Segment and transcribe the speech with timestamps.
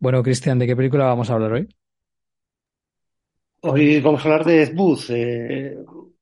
[0.00, 1.68] bueno, Cristian, ¿de qué película vamos a hablar hoy?
[3.60, 5.76] Hoy vamos a hablar de Ed Wood, eh,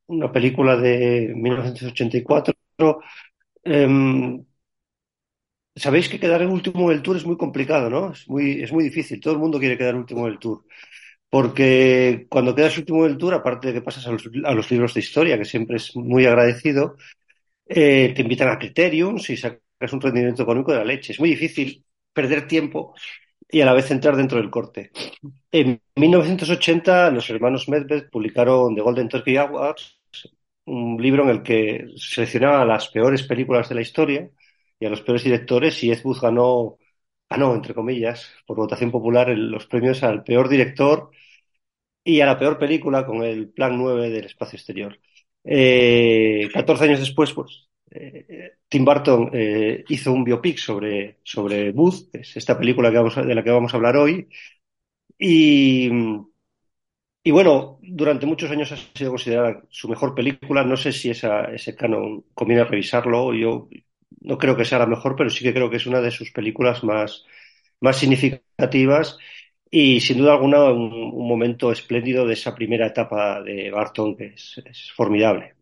[0.06, 2.54] una película de 1984.
[3.64, 4.44] Em,
[5.74, 8.12] sabéis que quedar en último del tour es muy complicado, ¿no?
[8.12, 9.20] Es muy, es muy difícil.
[9.20, 10.64] Todo el mundo quiere quedar último del tour.
[11.30, 15.38] Porque cuando quedas último del tour, aparte de que pasas a los, libros de historia,
[15.38, 16.96] que siempre es muy agradecido,
[17.66, 21.12] eh, te invitan a Criterium si sacas un rendimiento económico de la leche.
[21.12, 21.85] Es muy difícil
[22.16, 22.94] perder tiempo
[23.48, 24.90] y a la vez entrar dentro del corte.
[25.52, 29.98] En 1980, los hermanos Medved publicaron The Golden Turkey Awards,
[30.64, 34.30] un libro en el que seleccionaba las peores películas de la historia
[34.80, 36.78] y a los peores directores, y Ed Wood ganó,
[37.30, 41.10] ganó, entre comillas, por votación popular, los premios al peor director
[42.04, 44.98] y a la peor película con el Plan 9 del espacio exterior.
[45.44, 47.68] Eh, 14 años después, pues,
[48.68, 53.44] Tim Burton eh, hizo un biopic sobre, sobre Booth, es esta película que de la
[53.44, 54.28] que vamos a hablar hoy.
[55.18, 55.90] Y,
[57.22, 60.64] y bueno, durante muchos años ha sido considerada su mejor película.
[60.64, 63.34] No sé si esa, ese canon conviene revisarlo.
[63.34, 63.68] Yo
[64.20, 66.30] no creo que sea la mejor, pero sí que creo que es una de sus
[66.32, 67.24] películas más,
[67.80, 69.18] más significativas
[69.70, 74.92] y sin duda alguna un, momento espléndido de esa primera etapa de Barton que es
[74.94, 75.55] formidable.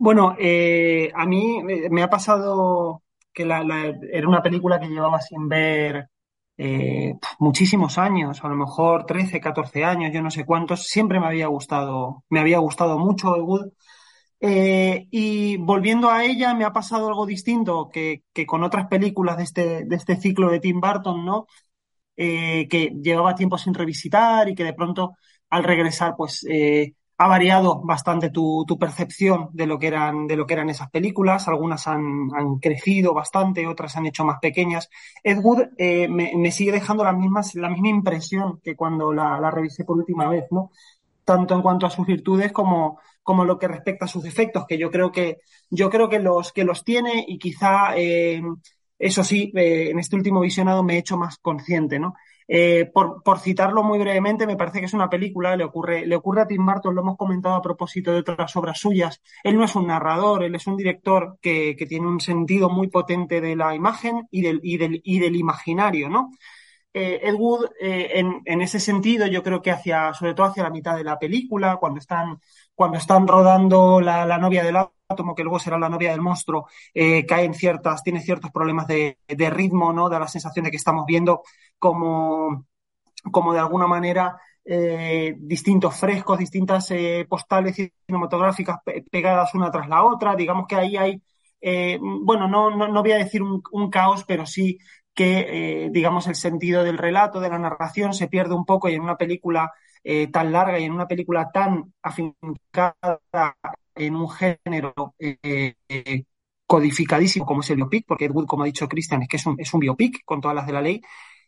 [0.00, 3.02] Bueno, eh, a mí me ha pasado
[3.34, 6.08] que era una película que llevaba sin ver
[6.56, 10.84] eh, muchísimos años, a lo mejor 13, 14 años, yo no sé cuántos.
[10.84, 13.72] Siempre me había gustado, me había gustado mucho Wood.
[14.40, 19.36] Eh, y volviendo a ella, me ha pasado algo distinto que, que con otras películas
[19.36, 21.46] de este, de este ciclo de Tim Burton, ¿no?
[22.16, 25.14] que llevaba tiempo sin revisitar y que de pronto
[25.48, 26.44] al regresar, pues
[27.20, 31.48] ha variado bastante tu, percepción de lo, que eran, de lo que eran esas películas.
[31.48, 32.30] Algunas han,
[32.62, 34.88] crecido bastante, otras se han hecho más pequeñas.
[35.22, 35.38] Ed
[35.76, 40.30] eh, me, sigue dejando la misma, la misma impresión que cuando la, revisé por última
[40.30, 40.70] vez, ¿no?
[41.22, 44.78] Tanto en cuanto a sus virtudes como, como lo que respecta a sus defectos, que
[44.78, 48.40] yo creo que, yo creo que los, que los tiene y quizá, eh,
[48.98, 52.14] eso sí, eh, en este último visionado me he hecho más consciente, ¿no?
[52.52, 56.42] Eh, por, citarlo muy brevemente, me parece que es una película, le ocurre, le ocurre
[56.42, 59.22] a Tim Burton, lo hemos comentado a propósito de otras obras suyas.
[59.44, 63.40] Él no es un narrador, él es un director que, tiene un sentido muy potente
[63.40, 66.32] de la imagen y del, y del, y del imaginario, ¿no?
[66.92, 70.70] Eh, Ed Wood, eh, en, ese sentido, yo creo que hacia, sobre todo hacia la
[70.70, 72.40] mitad de la película, cuando están,
[72.74, 74.76] cuando están rodando la, la novia del
[75.10, 79.18] átomo, que luego será la novia del monstruo, eh, caen ciertas, tiene ciertos problemas de,
[79.28, 80.08] ritmo, ¿no?
[80.08, 81.42] Da la sensación de que estamos viendo
[81.78, 82.66] como,
[83.32, 87.76] como de alguna manera eh, distintos frescos, distintas eh, postales
[88.06, 88.78] cinematográficas
[89.10, 90.36] pegadas una tras la otra.
[90.36, 91.22] Digamos que ahí hay,
[92.00, 94.78] bueno, no, no, voy a decir un, caos, pero sí
[95.14, 99.02] que, digamos, el sentido del relato, de la narración se pierde un poco y en
[99.02, 99.72] una película
[100.32, 103.20] tan larga y en una película tan afincada
[104.06, 104.94] en un género
[106.66, 109.74] codificadísimo como es el biopic, porque Ed Wood, como ha dicho Christian, es que es
[109.74, 111.00] un, biopic con todas las de la ley,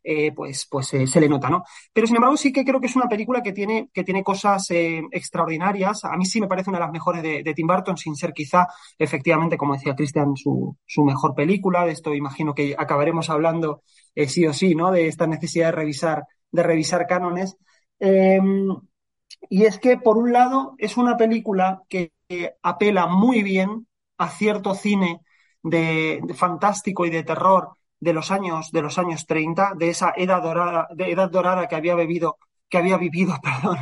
[0.02, 1.62] eh, pues, pues eh, se le nota, ¿no?
[1.92, 4.68] Pero sin embargo sí que creo que es una película que tiene, que tiene cosas
[4.72, 6.04] eh, extraordinarias.
[6.04, 8.66] A mí sí me parece una de las mejores de, Tim Burton, sin ser quizá,
[8.98, 11.84] efectivamente, como decía Christian, su, su mejor película.
[11.84, 13.82] De esto imagino que acabaremos hablando
[14.26, 14.90] sí o sí, ¿no?
[14.90, 17.56] De esta necesidad de revisar, de revisar cánones.
[18.00, 18.66] Em,
[19.48, 22.12] y es que, por un lado, es una película que
[22.62, 23.86] apela muy bien
[24.18, 25.20] a cierto cine
[25.62, 27.70] de fantástico y de terror
[28.00, 31.76] de los años, de los años 30, de esa edad dorada, de edad dorada que
[31.76, 33.78] había bebido, que había vivido, perdón,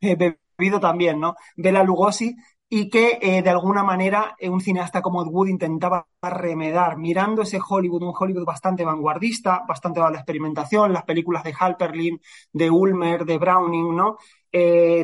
[0.00, 0.16] eh,
[0.58, 1.34] bebido también, ¿no?
[1.56, 2.36] Bela Lugosi,
[2.68, 7.42] y que eh, de alguna manera eh, un cineasta como Ed Wood intentaba remedar, mirando
[7.42, 12.20] ese Hollywood, un Hollywood bastante vanguardista, bastante a la experimentación, las películas de Halperlin,
[12.52, 14.16] de Ulmer, de Browning, ¿no?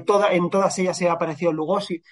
[0.07, 2.03] Toda, en todas ellas se ha aparecido Lugosi.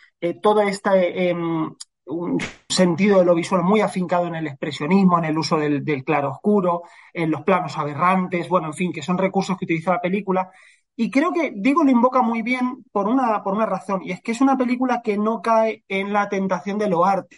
[0.43, 1.71] toda esta em,
[2.07, 2.39] un
[2.69, 6.83] sentido de lo visual muy afincado en el expresionismo, en el uso del, claro oscuro,
[7.13, 10.51] en los planos aberrantes, bueno, en fin, que son recursos que utiliza la película.
[10.95, 14.23] Y creo que Diego lo invoca muy bien por una, por una razón, y es
[14.23, 17.37] que es una película que no cae en la tentación de lo arty.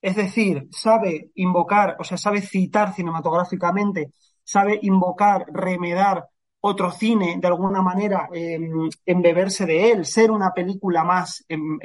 [0.00, 4.12] Es decir, sabe invocar, o sea, sabe citar cinematográficamente,
[4.44, 6.28] sabe invocar, remedar
[6.66, 8.58] otro cine, de alguna manera, eh,
[9.04, 11.78] embeberse de él, ser una película más, en,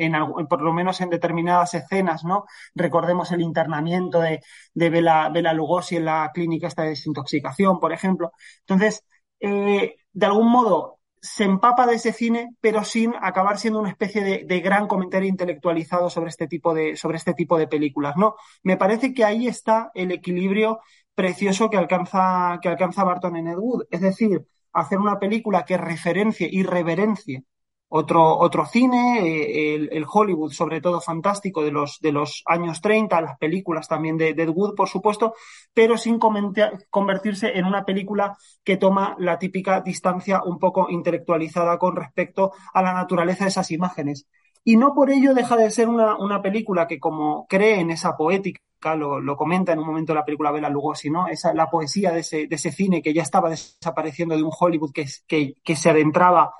[0.49, 2.45] por lo menos en determinadas escenas, ¿no?
[2.75, 4.41] Recordemos el internamiento de,
[4.73, 8.31] de Bela, Bela Lugosi en la clínica esta de desintoxicación, por ejemplo.
[8.61, 9.05] Entonces,
[9.39, 14.23] eh, de algún modo, se empapa de ese cine, pero sin acabar siendo una especie
[14.23, 18.35] de, de, gran comentario intelectualizado sobre este tipo de, sobre este tipo de películas, ¿no?
[18.63, 20.79] Me parece que ahí está el equilibrio
[21.13, 23.83] precioso que alcanza, que alcanza Barton en Ed Wood.
[23.91, 27.45] Es decir, hacer una película que referencie y reverencie
[27.93, 33.19] otro, otro cine, eh, el, Hollywood, sobre todo fantástico, de los, de los años 30,
[33.19, 35.33] las películas también de, de Ed Wood, por supuesto,
[35.73, 41.97] pero sin convertirse en una película que toma la típica distancia un poco intelectualizada con
[41.97, 44.25] respecto a la naturaleza de esas imágenes.
[44.63, 48.15] Y no por ello deja de ser una, una película que, como cree en esa
[48.15, 48.61] poética,
[48.95, 51.27] lo, lo, comenta en un momento la película Bela Lugosi, ¿no?
[51.27, 54.91] Esa, la poesía de ese, de ese cine que ya estaba desapareciendo de un Hollywood
[54.91, 56.53] que, que, que se adentraba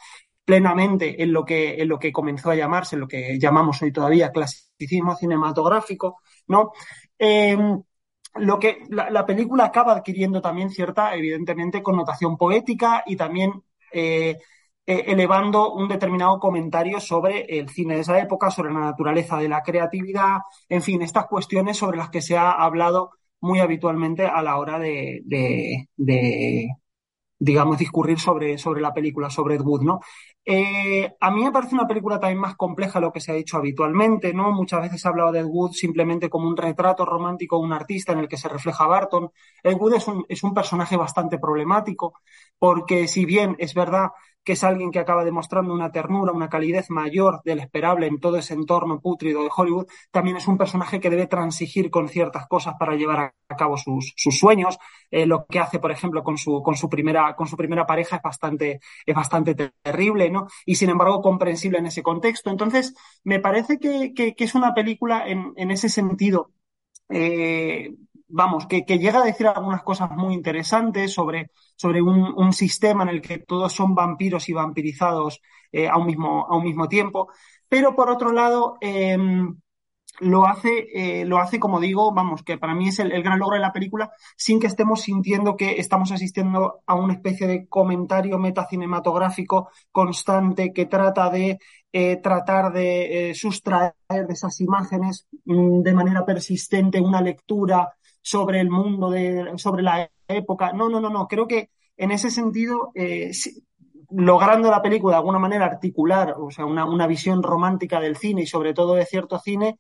[0.46, 4.32] plenamente en lo que, en lo que comenzó a llamarse, lo que llamamos hoy todavía
[4.32, 6.72] clasicismo cinematográfico, ¿no?
[7.18, 7.58] Eh,
[8.36, 14.38] lo que la, la, película acaba adquiriendo también cierta, evidentemente, connotación poética y también eh,
[14.86, 19.50] eh, elevando un determinado comentario sobre el cine de esa época, sobre la naturaleza de
[19.50, 20.40] la creatividad,
[20.70, 23.12] en fin, estas cuestiones sobre las que se ha hablado
[23.42, 25.22] muy habitualmente a la hora de,
[27.40, 30.00] digamos, discurrir sobre, sobre la película, sobre Ed Wood, ¿no?
[30.46, 33.36] Eh, a mí me parece una película también más compleja de lo que se ha
[33.36, 34.52] dicho habitualmente, ¿no?
[34.52, 37.74] Muchas veces se ha hablado de Ed Wood simplemente como un retrato romántico de un
[37.74, 39.32] artista en el que se refleja Barton.
[39.64, 42.14] Ed Wood es un, es un personaje bastante problemático,
[42.60, 44.10] porque si bien es verdad
[44.44, 48.38] que es alguien que acaba demostrando una ternura, una calidez mayor del esperable en todo
[48.38, 52.76] ese entorno pútrido de Hollywood, también es un personaje que debe transigir con ciertas cosas
[52.80, 54.78] para llevar a cabo sus, sueños.
[55.12, 57.36] Eh, lo que hace, por ejemplo, con su, primera,
[57.86, 60.48] pareja es bastante, es bastante terrible, ¿no?
[60.66, 62.50] Y sin embargo, comprensible en ese contexto.
[62.50, 66.52] Entonces, me parece que, es una película en, en ese sentido
[67.12, 67.94] eh,
[68.32, 73.22] vamos, que, llega a decir algunas cosas muy interesantes sobre, sobre un, sistema en el
[73.22, 75.42] que todos son vampiros y vampirizados
[75.72, 77.30] eh, a, un mismo, a un mismo tiempo.
[77.68, 79.18] Pero por otro lado, eh,
[80.20, 83.56] lo hace, eh, lo hace, como digo, vamos, que para mí es el, gran logro
[83.56, 88.38] de la película, sin que estemos sintiendo que estamos asistiendo a una especie de comentario
[88.38, 91.58] metacinematográfico constante que trata de
[91.92, 97.90] eh, tratar de sustraer de esas imágenes mmm, de manera persistente una lectura
[98.22, 100.74] sobre el mundo, de, sobre la época.
[100.74, 101.28] No, no, no, no.
[101.28, 103.32] Creo que en ese sentido, eh,
[104.12, 108.44] logrando la película de alguna manera articular, o sea, una, una, visión romántica del cine
[108.44, 109.80] y sobre todo de cierto cine,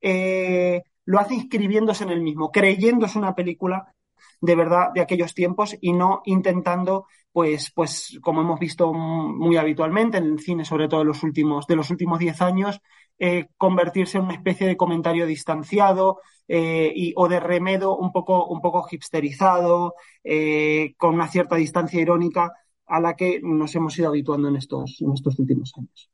[0.00, 3.94] eh, lo hace inscribiéndose en el mismo, creyéndose una película
[4.40, 10.18] de verdad de aquellos tiempos y no intentando, pues, pues, como hemos visto muy habitualmente
[10.18, 12.80] en el cine, sobre todo de los últimos, de los últimos diez años,
[13.18, 18.46] eh, convertirse en una especie de comentario distanciado eh, y, o de remedo un poco,
[18.46, 19.94] un poco hipsterizado,
[20.24, 22.52] eh, con una cierta distancia irónica
[22.86, 26.11] a la que nos hemos ido habituando en estos, en estos últimos años.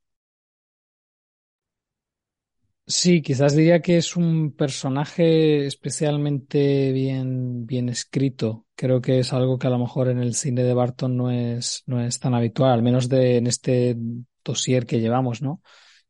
[2.90, 8.65] Sí, quizás diría que es un personaje especialmente bien, bien escrito.
[8.74, 11.82] Creo que es algo que a lo mejor en el cine de Barton no es,
[11.86, 13.94] no es tan habitual, al menos de, en este
[14.43, 15.60] dossier que llevamos, ¿no?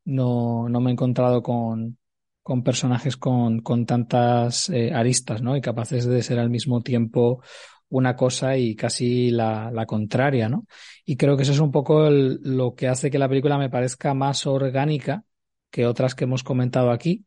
[0.04, 1.98] No, no me he encontrado con,
[2.44, 5.56] con personajes con, con tantas eh, aristas, ¿no?
[5.56, 7.42] Y capaces de ser al mismo tiempo
[7.88, 10.66] una cosa y casi la, la contraria, ¿no?
[11.04, 14.14] Y creo que eso es un poco lo que hace que la película me parezca
[14.14, 15.24] más orgánica
[15.70, 17.24] que otras que hemos comentado aquí,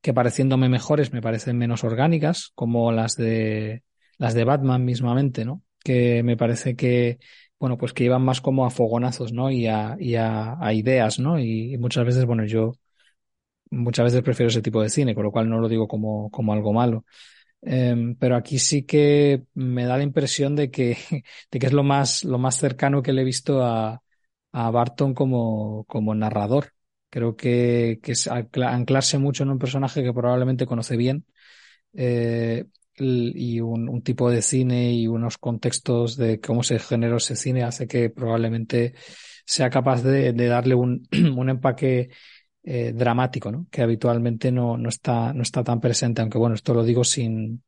[0.00, 3.82] que pareciéndome mejores me parecen menos orgánicas, como las de
[4.18, 5.62] las de Batman mismamente, ¿no?
[5.84, 7.18] Que me parece que,
[7.58, 9.50] bueno, pues que iban más como a fogonazos, ¿no?
[9.50, 11.38] Y a, y a, a ideas, ¿no?
[11.38, 12.72] Y, muchas veces, bueno, yo
[13.70, 16.52] muchas veces prefiero ese tipo de cine, con lo cual no lo digo como, como
[16.52, 17.04] algo malo.
[17.60, 20.96] Um, pero aquí sí que me da la impresión de que,
[21.50, 24.02] de que es lo más, lo más cercano que le he visto a,
[24.52, 26.72] a Barton como, como narrador.
[27.10, 31.24] Creo que, que es anclarse mucho en un personaje que probablemente conoce bien
[31.94, 37.62] eh, y un, tipo de cine y unos contextos de cómo se generó ese cine
[37.62, 38.94] hace que probablemente
[39.46, 42.10] sea capaz de, de darle un, un empaque
[42.62, 43.66] eh, dramático, ¿no?
[43.70, 47.62] Que habitualmente no, no, está, no está tan presente, aunque bueno, esto lo digo sin,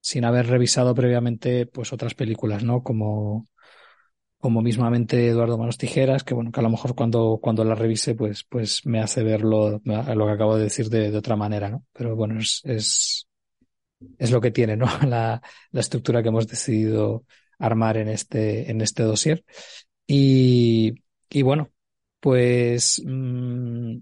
[0.00, 2.82] sin haber revisado previamente pues otras películas, ¿no?
[2.82, 3.46] Como,
[4.38, 8.14] como mismamente Eduardo Manos Tijeras, que bueno, que a lo mejor cuando, cuando la revise,
[8.14, 11.84] pues, pues me hace ver lo, que acabo de decir de, de otra manera, ¿no?
[11.92, 13.28] Pero bueno, es, es,
[14.18, 14.86] es lo que tiene, ¿no?
[15.06, 17.24] La, la estructura que hemos decidido
[17.58, 19.44] armar en este, en este dossier.
[20.06, 20.94] Y,
[21.30, 21.70] y bueno,
[22.20, 23.98] pues mmm,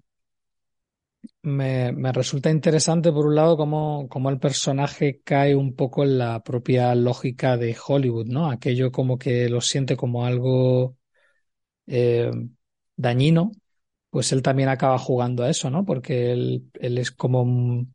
[1.47, 6.19] me, me, resulta interesante, por un lado, cómo, cómo, el personaje cae un poco en
[6.19, 8.51] la propia lógica de Hollywood, ¿no?
[8.51, 10.97] Aquello como que lo siente como algo
[11.87, 12.31] eh,
[12.97, 13.53] dañino,
[14.11, 15.85] pues él también acaba jugando a eso, ¿no?
[15.85, 17.87] Porque él, él es como,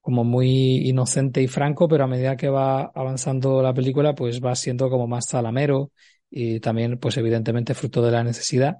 [0.00, 4.54] como muy inocente y franco, pero a medida que va avanzando la película, pues va
[4.54, 5.92] siendo como más salamero
[6.30, 8.76] y también, pues evidentemente, fruto de la necesidad,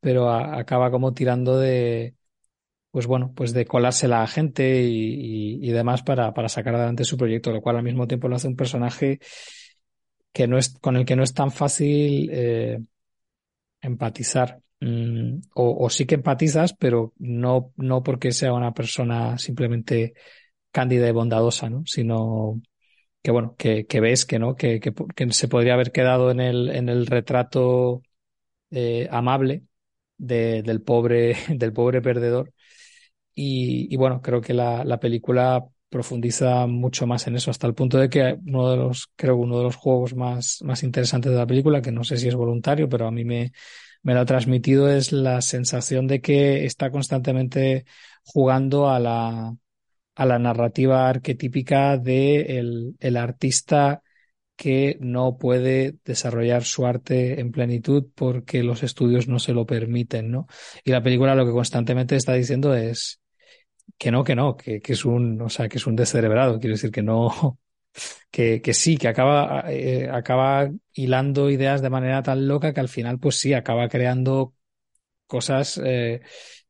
[0.00, 2.17] pero acaba como tirando de
[2.90, 7.16] pues bueno, pues de colársela a gente y, y, demás para, para sacar adelante su
[7.16, 9.20] proyecto, lo cual al mismo tiempo lo hace un personaje
[10.32, 12.78] que no es, con el que no es tan fácil eh,
[13.80, 14.60] empatizar.
[14.80, 20.14] Mm, o, sí que empatizas, pero no, no porque sea una persona simplemente
[20.70, 21.82] cándida y bondadosa, ¿no?
[21.86, 22.60] Sino
[23.22, 24.92] que bueno, que, ves que no, que, que,
[25.32, 28.02] se podría haber quedado en el, en el retrato
[28.70, 29.64] eh, amable
[30.18, 32.52] de, del pobre, del pobre perdedor
[33.40, 37.98] y, bueno, creo que la, la, película profundiza mucho más en eso, hasta el punto
[37.98, 41.46] de que uno de los, creo uno de los juegos más, más interesantes de la
[41.46, 43.52] película, que no sé si es voluntario, pero a mí me,
[44.02, 47.84] me lo ha transmitido, es la sensación de que está constantemente
[48.24, 49.56] jugando a la,
[50.16, 54.02] a la narrativa arquetípica de el artista
[54.58, 60.32] que no puede desarrollar su arte en plenitud porque los estudios no se lo permiten,
[60.32, 60.48] ¿no?
[60.84, 63.20] Y la película lo que constantemente está diciendo es,
[63.98, 66.90] que no, que no, que, es un, o sea, que es un descerebrado, quiero decir
[66.92, 67.58] que no,
[68.30, 72.88] que, que sí, que acaba, eh, acaba hilando ideas de manera tan loca que al
[72.88, 74.54] final, pues sí, acaba creando
[75.26, 76.22] cosas eh,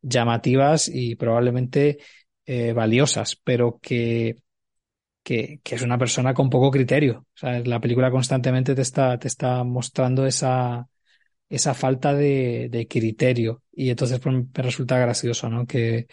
[0.02, 1.98] llamativas y probablemente
[2.46, 4.36] eh, valiosas, pero que,
[5.22, 7.26] que, es una persona con poco criterio.
[7.34, 10.88] O sea, la película constantemente te está, te está mostrando esa,
[11.48, 13.62] esa falta de, de criterio.
[13.72, 15.66] Y entonces pues, me resulta gracioso, ¿no?
[15.66, 16.06] Que,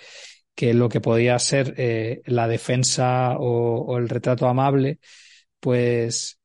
[0.56, 5.00] que lo que podía ser eh, la defensa o, el retrato amable,
[5.60, 6.40] pues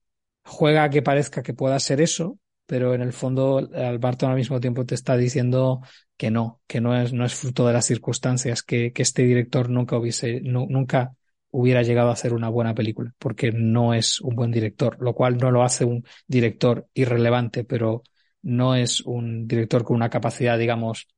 [0.45, 4.37] juega a que parezca que pueda ser eso, pero en el fondo al Barton al
[4.37, 5.81] mismo tiempo te está diciendo
[6.17, 9.71] que no, que no es, no es fruto de las circunstancias, que, que este director
[9.71, 11.15] nunca hubiese, nunca
[11.51, 15.39] hubiera llegado a hacer una buena película, porque no es un buen director, lo cual
[15.39, 18.03] no lo hace un director irrelevante, pero
[18.43, 21.09] no es un director con una capacidad, digamos,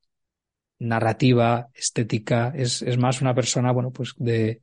[0.79, 4.61] narrativa, estética, es, es más una persona, bueno, pues de,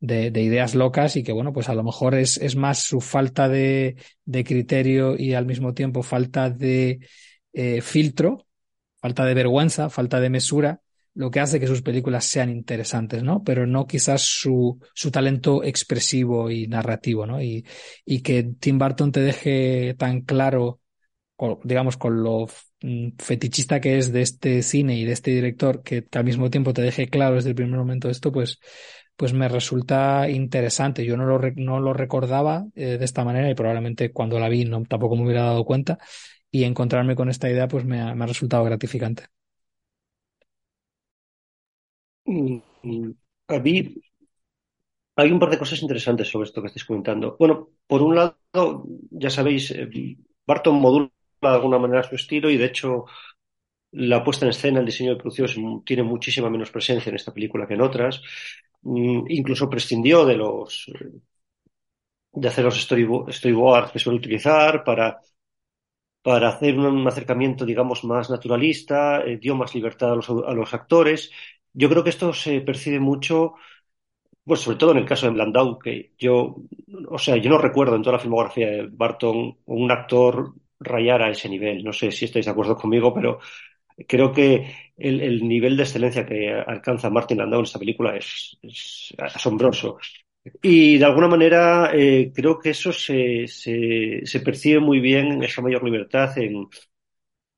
[0.00, 3.00] de, de, ideas locas y que, bueno, pues a lo mejor es, es más su
[3.00, 7.00] falta de, de criterio y al mismo tiempo falta de
[7.52, 8.46] eh, filtro,
[9.00, 10.80] falta de vergüenza, falta de mesura,
[11.14, 13.42] lo que hace que sus películas sean interesantes, ¿no?
[13.42, 17.42] Pero no quizás su, su talento expresivo y narrativo, ¿no?
[17.42, 17.66] Y,
[18.04, 20.80] y que Tim Burton te deje tan claro
[21.64, 22.46] digamos, con lo
[23.18, 26.82] fetichista que es de este cine y de este director, que, al mismo tiempo te
[26.82, 28.60] deje claro desde el primer momento esto, pues,
[29.16, 31.04] pues me resulta interesante.
[31.04, 34.64] Yo no lo, no lo recordaba eh, de esta manera y probablemente cuando la vi
[34.64, 35.98] no, tampoco me hubiera dado cuenta
[36.50, 39.24] y encontrarme con esta idea pues me ha, resultado gratificante.
[42.26, 43.12] Mm, mm,
[45.16, 47.36] hay un par de cosas interesantes sobre esto que estáis comentando.
[47.38, 48.36] Bueno, por un lado,
[49.10, 50.16] ya sabéis, eh,
[50.46, 53.06] Barton modula de alguna manera su estilo y de hecho
[53.92, 57.66] la puesta en escena, el diseño de producción tiene muchísima menos presencia en esta película
[57.66, 58.22] que en otras.
[58.82, 60.90] Mm, incluso prescindió de los
[62.32, 65.20] de hacer los storyboards que suele utilizar para,
[66.22, 70.74] para hacer un, acercamiento, digamos, más naturalista, eh, dio más libertad a los, a los
[70.74, 71.30] actores.
[71.72, 73.54] Yo creo que esto se percibe mucho
[74.48, 76.56] pues sobre todo en el caso de Blandau, que yo,
[77.08, 81.30] o sea, yo no recuerdo en toda la filmografía de Barton un actor rayar a
[81.30, 81.82] ese nivel.
[81.84, 83.40] No sé si estáis de acuerdo conmigo, pero
[84.06, 88.58] creo que el, el nivel de excelencia que alcanza Martin Landau en esta película es,
[89.18, 89.98] asombroso.
[90.62, 95.60] Y de alguna manera eh, creo que eso se, se, percibe muy bien en esa
[95.62, 96.68] mayor libertad, en,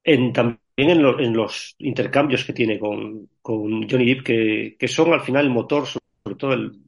[0.03, 4.89] en también en, lo, en, los intercambios que tiene con, con Johnny Depp, que, que,
[4.89, 6.81] son al final el motor, sobre todo el,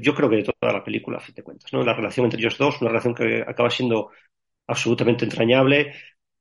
[0.00, 1.82] yo creo que de toda la película, a fin de cuentas, ¿no?
[1.82, 4.10] La relación entre ellos dos, una relación que acaba siendo
[4.68, 5.94] absolutamente entrañable.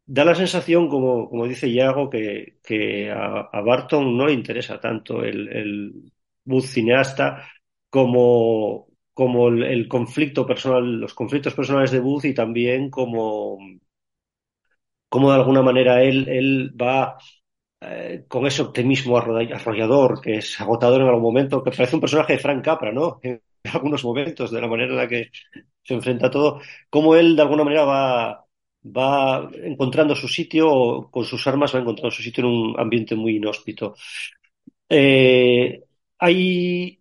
[0.06, 5.24] Da la sensación, como, como dice Iago, que, que a, Barton no le interesa tanto
[5.24, 6.12] el, el
[6.46, 7.50] Booth cineasta
[7.90, 13.58] como, como el, conflicto personal, los conflictos personales de Booth y también como,
[15.10, 17.18] cómo de alguna manera él, él va
[17.82, 22.34] eh, con ese optimismo arrollador que es agotador en algún momento, que parece un personaje
[22.34, 23.20] de Frank Capra, ¿no?
[23.74, 25.30] algunos momentos, de la manera en la que
[25.84, 28.46] se enfrenta todo, cómo él de alguna manera va,
[28.86, 33.38] va encontrando su sitio, con sus armas va encontrando su sitio en un ambiente muy
[33.38, 33.96] inhóspito.
[34.90, 35.84] Eh,
[36.20, 37.00] hay,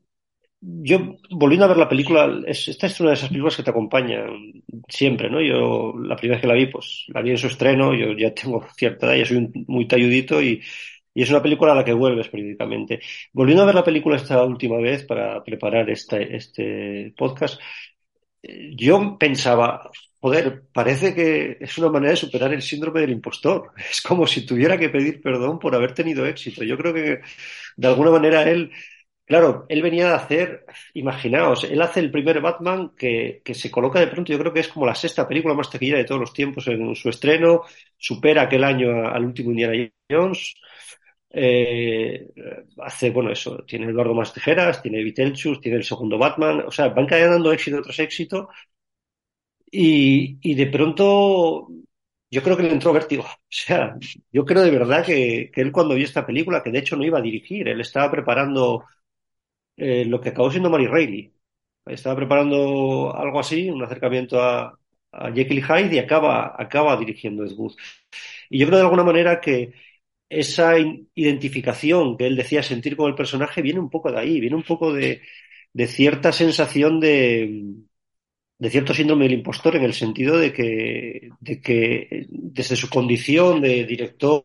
[0.60, 4.62] yo, volviendo a ver la película, esta es una de esas películas que te acompañan
[4.88, 5.40] siempre, ¿no?
[5.42, 8.34] Yo, la primera vez que la vi, pues la vi en su estreno, yo ya
[8.34, 10.62] tengo cierta edad, ya soy muy talludito y,
[11.16, 13.00] y es una película a la que vuelves periódicamente.
[13.32, 17.58] Volviendo a ver la película esta última vez para preparar este, podcast,
[18.76, 23.72] yo pensaba, joder, parece que es una manera de superar el síndrome del impostor.
[23.90, 26.62] Es como si tuviera que pedir perdón por haber tenido éxito.
[26.64, 27.20] Yo creo que
[27.76, 28.70] de alguna manera él,
[29.24, 34.00] claro, él venía a hacer, imaginaos, él hace el primer Batman que, que se coloca
[34.00, 36.34] de pronto, yo creo que es como la sexta película más taquillera de todos los
[36.34, 37.62] tiempos en su estreno,
[37.96, 40.54] supera aquel año al último Indiana Jones.
[41.30, 42.30] Eh,
[42.78, 46.88] hace, bueno, eso, tiene Eduardo Más Tijeras, tiene Vitelchus, tiene el segundo Batman, o sea,
[46.88, 48.48] van dando éxito tras éxito
[49.70, 51.68] y, y de pronto
[52.30, 53.24] yo creo que le entró vértigo.
[53.46, 53.96] O sea,
[54.32, 57.04] yo creo de verdad que, que él cuando vio esta película, que de hecho no
[57.04, 58.84] iba a dirigir, él estaba preparando
[59.76, 61.34] eh, lo que acabó siendo Mary Reilly.
[61.86, 64.78] Estaba preparando algo así, un acercamiento a,
[65.12, 67.74] a Jekyll Hyde y acaba, acaba dirigiendo Ed Wood.
[68.50, 69.74] Y yo creo de alguna manera que
[70.28, 70.74] esa
[71.14, 74.62] identificación que él decía sentir con el personaje viene un poco de ahí, viene un
[74.64, 75.22] poco de,
[75.86, 77.64] cierta sensación de,
[78.58, 83.60] de cierto síndrome del impostor en el sentido de que, de que desde su condición
[83.60, 84.44] de director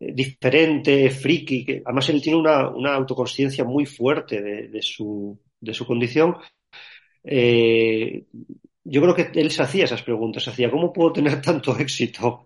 [0.00, 5.74] eh, diferente, friki, además él tiene una, una autoconsciencia muy fuerte de, de, su, de
[5.74, 6.36] su condición,
[7.24, 8.24] eh,
[8.84, 12.44] yo creo que él se hacía esas preguntas, se hacía, ¿cómo puedo tener tanto éxito?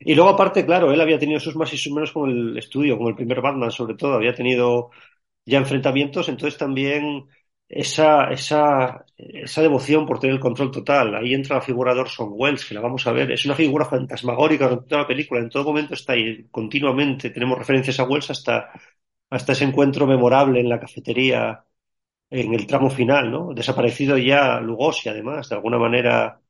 [0.00, 2.96] Y luego aparte, claro, él había tenido sus más y sus menos con el estudio,
[2.98, 4.90] con el primer Batman sobre todo, había tenido
[5.46, 7.28] ya enfrentamientos, entonces también
[7.68, 11.14] esa, esa, esa devoción por tener el control total.
[11.16, 13.32] Ahí entra la figura de Orson Welles, que la vamos a ver.
[13.32, 15.40] Es una figura fantasmagórica en toda la película.
[15.40, 17.30] En todo momento está ahí, continuamente.
[17.30, 18.70] Tenemos referencias a Welles hasta,
[19.30, 21.64] hasta ese encuentro memorable en la cafetería
[22.30, 23.54] en el tramo final, ¿no?
[23.54, 26.40] Desaparecido ya Lugosi, además, de alguna manera,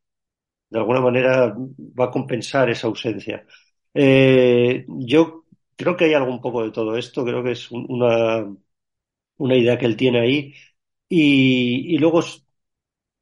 [0.71, 1.55] de alguna manera
[1.99, 3.47] va a compensar esa ausencia.
[3.95, 5.45] Eh, yo
[5.77, 8.47] creo que hay algo un poco de todo esto, creo que es una,
[9.39, 10.55] una idea que él tiene ahí.
[11.09, 12.45] Y, luego es,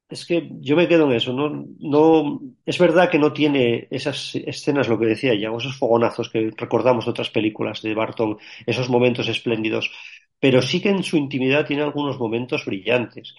[0.09, 1.67] es, que yo me quedo en eso, ¿no?
[1.81, 6.51] No, es verdad que no tiene esas escenas, lo que decía ya, esos fogonazos que
[6.57, 9.91] recordamos de otras películas de Barton, esos momentos espléndidos,
[10.41, 13.35] pero sí que en su intimidad tiene algunos momentos brillantes.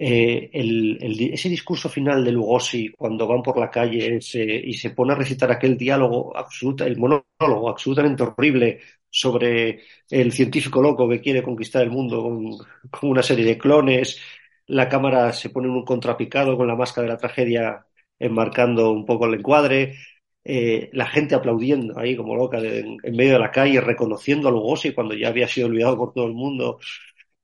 [0.00, 4.74] Eh, el, el, ese discurso final de Lugosi cuando van por la calle se, y
[4.74, 8.80] se pone a recitar aquel diálogo absoluto, el monólogo absolutamente horrible
[9.10, 12.58] sobre el científico loco que quiere conquistar el mundo con,
[12.90, 14.20] con, una serie de clones,
[14.68, 17.84] la cámara se pone en un contrapicado con la máscara de la tragedia
[18.20, 19.96] enmarcando un poco el encuadre,
[20.44, 24.48] eh, la gente aplaudiendo ahí como loca de, en, en, medio de la calle, reconociendo
[24.48, 26.78] a Lugosi cuando ya había sido olvidado por todo el mundo.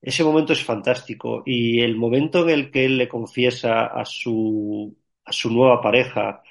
[0.04, 4.96] Ese momento es fantástico y el momento en el que él le confiesa a su,
[5.24, 6.42] a su nueva pareja,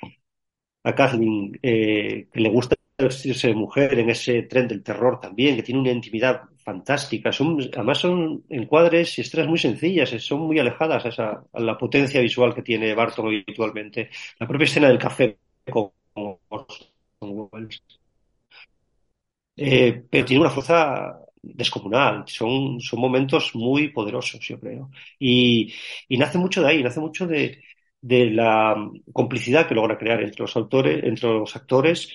[0.83, 5.55] a Kathleen, eh, que le gusta vestirse de mujer en ese tren del terror también,
[5.55, 7.31] que tiene una intimidad fantástica.
[7.31, 11.77] Son, además son encuadres y estrellas muy sencillas, son muy alejadas a, esa, a la
[11.77, 14.09] potencia visual que tiene Barton habitualmente.
[14.39, 15.37] La propia escena del café
[15.71, 15.91] con
[19.55, 22.25] eh, pero tiene una fuerza descomunal.
[22.27, 24.89] Son, son momentos muy poderosos, yo creo.
[25.19, 25.73] Y,
[26.10, 27.63] y nace mucho de ahí, nace mucho de,
[28.01, 28.75] de la
[29.13, 32.10] complicidad que logra crear entre los autores, entre los actores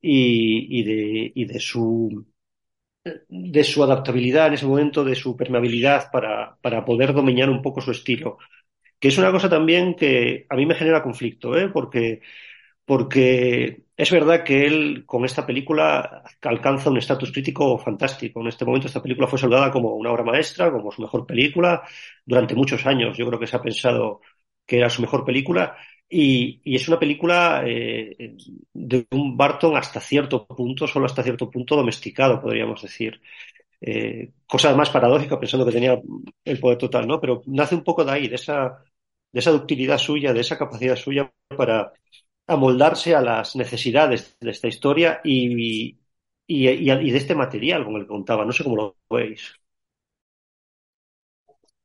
[0.00, 2.26] y, y, de, y de su
[3.28, 7.80] de su adaptabilidad en ese momento, de su permeabilidad para, para poder dominar un poco
[7.80, 8.38] su estilo.
[9.00, 11.68] Que es una cosa también que a mí me genera conflicto, ¿eh?
[11.70, 12.22] porque,
[12.86, 18.40] porque es verdad que él con esta película alcanza un estatus crítico fantástico.
[18.42, 21.82] En este momento esta película fue soldada como una obra maestra, como su mejor película.
[22.24, 24.22] Durante muchos años yo creo que se ha pensado
[24.66, 25.76] que era su mejor película
[26.08, 28.36] y, y, es una película eh,
[28.72, 33.20] de un Barton hasta cierto punto, solo hasta cierto punto domesticado, podríamos decir.
[33.80, 36.00] Eh, cosa más paradójica, pensando que tenía
[36.44, 37.20] el poder total, ¿no?
[37.20, 38.84] Pero nace un poco de ahí, de esa,
[39.32, 41.92] de esa ductilidad suya, de esa capacidad suya para
[42.46, 45.98] amoldarse a las necesidades de esta historia y,
[46.46, 48.44] y, de este material con el que contaba.
[48.44, 49.54] No sé cómo lo veis.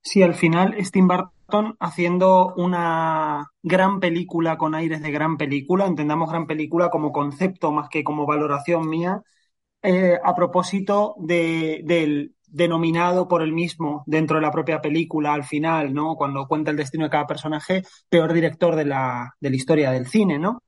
[0.01, 5.85] Sí, al final Steve Barton Barton haciendo una gran película con aires de gran película,
[5.85, 9.21] entendamos gran película como concepto más que como valoración mía,
[9.83, 15.43] eh, a propósito de, del denominado por él mismo dentro de la propia película al
[15.43, 16.15] final, ¿no?
[16.15, 20.07] Cuando cuenta el destino de cada personaje, peor director de la, de la historia del
[20.07, 20.61] cine, ¿no?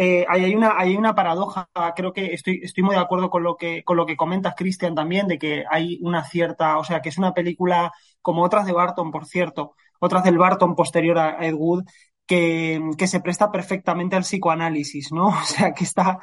[0.00, 3.56] Eh, hay, una, hay una paradoja, creo que estoy, estoy muy de acuerdo con lo
[3.56, 7.08] que, con lo que comentas, Cristian, también, de que hay una cierta, o sea, que
[7.08, 11.54] es una película como otras de Barton, por cierto, otras del Barton posterior a Ed
[11.54, 11.84] Wood,
[12.26, 15.28] que, que se presta perfectamente al psicoanálisis, ¿no?
[15.42, 16.18] O sea, que está,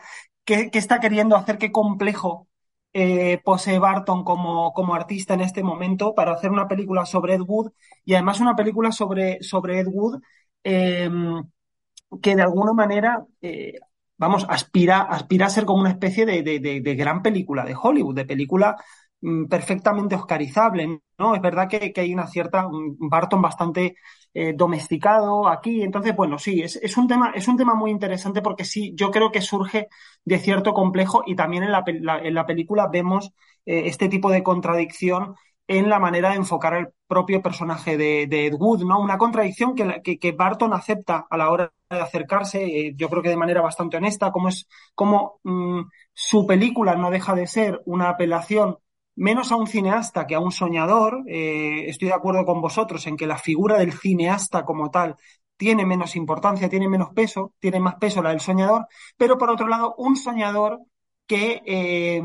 [0.46, 2.48] que está queriendo hacer qué complejo
[2.98, 7.42] eh, posee Barton como, como artista en este momento para hacer una película sobre Ed
[7.42, 7.72] Wood
[8.06, 10.22] y además una película sobre, sobre Ed Wood
[10.64, 11.10] eh,
[12.22, 13.80] que de alguna manera, eh,
[14.18, 18.16] vamos, aspira, aspira a ser como una especie de, de, de, gran película de Hollywood,
[18.16, 18.78] de película
[19.50, 21.36] perfectamente oscarizable, ¿no?
[21.36, 23.96] Es verdad que, que hay una cierta, Barton bastante
[24.34, 28.42] eh, domesticado aquí, entonces, bueno, sí, es, es, un tema, es un tema muy interesante
[28.42, 29.88] porque sí, yo creo que surge
[30.24, 33.32] de cierto complejo y también en la, en la película vemos
[33.66, 35.36] eh, este tipo de contradicción
[35.68, 39.00] en la manera de enfocar el propio personaje de, de Ed Wood, ¿no?
[39.00, 43.30] Una contradicción que, que, Barton acepta a la hora de acercarse, eh, yo creo que
[43.30, 45.82] de manera bastante honesta, como es, como mmm,
[46.14, 48.78] su película no deja de ser una apelación
[49.16, 51.24] menos a un cineasta que a un soñador.
[51.28, 55.16] Eh, estoy de acuerdo con vosotros en que la figura del cineasta como tal
[55.58, 59.68] tiene menos importancia, tiene menos peso, tiene más peso la del soñador, pero por otro
[59.68, 60.82] lado, un soñador
[61.28, 62.22] que, eh,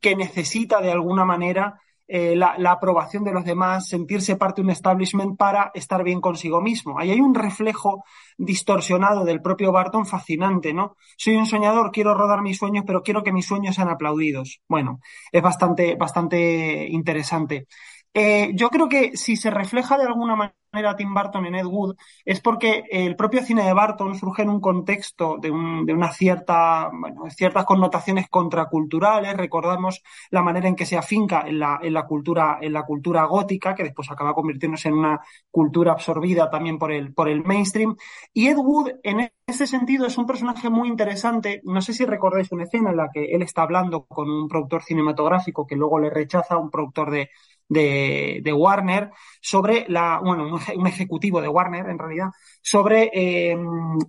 [0.00, 4.64] que necesita de alguna manera eh, la, la, aprobación de los demás, sentirse parte de
[4.64, 6.98] un establishment para estar bien consigo mismo.
[6.98, 8.02] Ahí hay un reflejo
[8.38, 10.96] distorsionado del propio Barton fascinante, ¿no?
[11.18, 14.62] Soy un soñador, quiero rodar mis sueños, pero quiero que mis sueños sean aplaudidos.
[14.68, 17.66] Bueno, es bastante, bastante interesante.
[18.14, 21.94] Eh, yo creo que si se refleja de alguna manera Tim Burton en Ed Wood
[22.24, 26.12] es porque el propio cine de Burton surge en un contexto de, un, de una
[26.12, 29.36] cierta, bueno, ciertas connotaciones contraculturales.
[29.36, 33.84] Recordamos la manera en que se afinca en la, cultura, en la cultura gótica, que
[33.84, 37.96] después acaba convirtiéndose en una cultura absorbida también por el, por el mainstream.
[38.32, 41.60] Y Ed Wood, en ese sentido, es un personaje muy interesante.
[41.64, 44.82] No sé si recordáis una escena en la que él está hablando con un productor
[44.82, 47.30] cinematográfico que luego le rechaza, un productor de
[47.68, 52.28] de, de, Warner sobre la, bueno, un, ejecutivo de Warner en realidad,
[52.62, 53.56] sobre eh,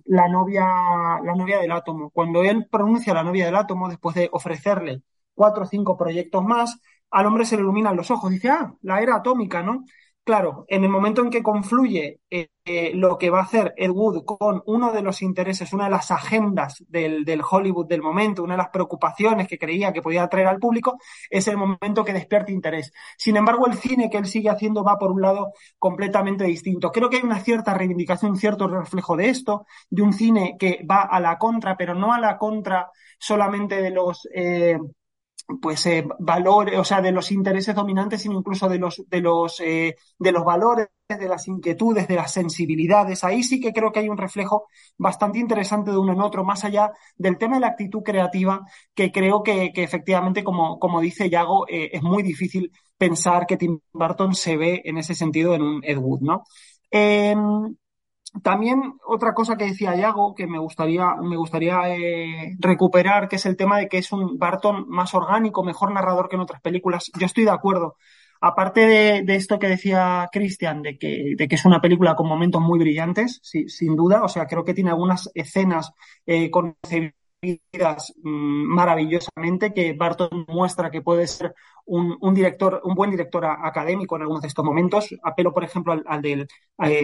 [0.06, 0.64] la novia,
[1.22, 2.10] la novia del átomo.
[2.10, 5.02] Cuando él pronuncia la novia del átomo, después de ofrecerle
[5.34, 6.78] cuatro o cinco proyectos más,
[7.10, 8.30] al hombre se le iluminan los ojos.
[8.30, 9.84] Dice, ah, la era atómica, ¿no?
[10.22, 13.90] Claro, en el momento en que confluye eh, eh, lo que va a hacer Ed
[13.90, 18.54] Wood con uno de los intereses, una de las agendas del, Hollywood del momento, una
[18.54, 20.98] de las preocupaciones que creía que podía atraer al público,
[21.30, 22.92] es el momento que despierta interés.
[23.18, 26.92] Sin embargo, el cine que él sigue haciendo va por un lado completamente distinto.
[26.92, 30.84] Creo que hay una cierta reivindicación, un cierto reflejo de esto, de un cine que
[30.88, 34.28] va a la contra, pero no a la contra solamente de los...
[34.32, 34.78] Eh,
[35.60, 39.60] pues eh, valores, o sea, de los intereses dominantes, sino incluso de los, de los,
[39.60, 43.24] eh, de los valores, de las inquietudes, de las sensibilidades.
[43.24, 46.64] Ahí sí que creo que hay un reflejo bastante interesante de uno en otro, más
[46.64, 51.30] allá del tema de la actitud creativa, que creo que, que efectivamente, como, como dice
[51.30, 55.62] Yago, eh, es muy difícil pensar que Tim Burton se ve en ese sentido en
[55.62, 56.44] un Ed Wood, ¿no?
[58.42, 63.46] También otra cosa que decía Yago, que me gustaría, me gustaría eh, recuperar, que es
[63.46, 67.10] el tema de que es un Barton más orgánico, mejor narrador que en otras películas.
[67.18, 67.96] Yo estoy de acuerdo.
[68.40, 72.28] Aparte de, de esto que decía Christian, de que, de que es una película con
[72.28, 75.92] momentos muy brillantes, sí, sin duda, o sea, creo que tiene algunas escenas
[76.24, 81.54] eh, concebidas mmm, maravillosamente, que Barton muestra que puede ser
[81.86, 85.08] un, director, un buen director académico en algunos de estos momentos.
[85.22, 86.46] Apelo, por ejemplo, al, del,
[86.84, 87.02] eh,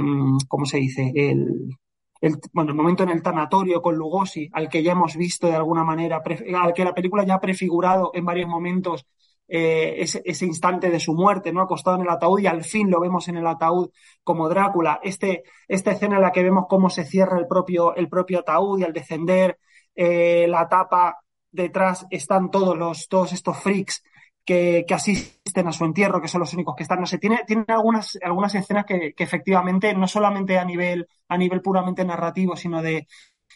[0.48, 1.12] ¿cómo se dice?
[1.14, 1.76] El,
[2.20, 5.54] el, bueno, el momento en el tanatorio con Lugosi, al que ya hemos visto de
[5.56, 6.22] alguna manera,
[6.56, 9.06] al que la película ya ha prefigurado en varios momentos
[9.48, 11.60] eh, ese, ese, instante de su muerte, ¿no?
[11.60, 13.90] Acostado en el ataúd y al fin lo vemos en el ataúd
[14.24, 14.98] como Drácula.
[15.02, 18.80] Este, esta escena en la que vemos cómo se cierra el propio, el propio ataúd
[18.80, 19.58] y al descender
[19.96, 21.18] eh, la tapa
[21.50, 24.02] detrás están todos los, todos estos freaks
[24.44, 27.00] que, asisten a su entierro, que son los únicos que están.
[27.00, 31.60] No sé, tiene, tiene algunas, algunas escenas que, efectivamente, no solamente a nivel, a nivel
[31.60, 33.08] puramente narrativo, sino de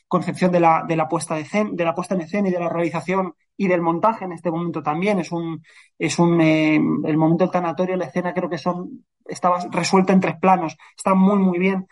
[0.08, 2.58] concepción de la, de la puesta de, escena, de la puesta en escena y de
[2.58, 5.20] la realización y del montaje en este momento también.
[5.20, 5.62] Es un,
[5.96, 10.20] es un, eh, el momento del tanatorio, la escena creo que son, estaba resuelta en
[10.20, 11.86] tres planos, está muy, muy bien.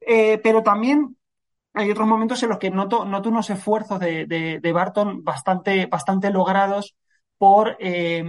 [0.00, 1.16] Eh, pero también
[1.74, 6.94] hay otros momentos en los que noto, unos esfuerzos de, Barton bastante, bastante logrados
[7.36, 8.24] por, eh,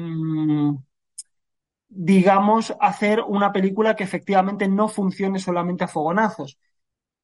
[1.88, 6.58] digamos, hacer una película que efectivamente no funcione solamente a fogonazos.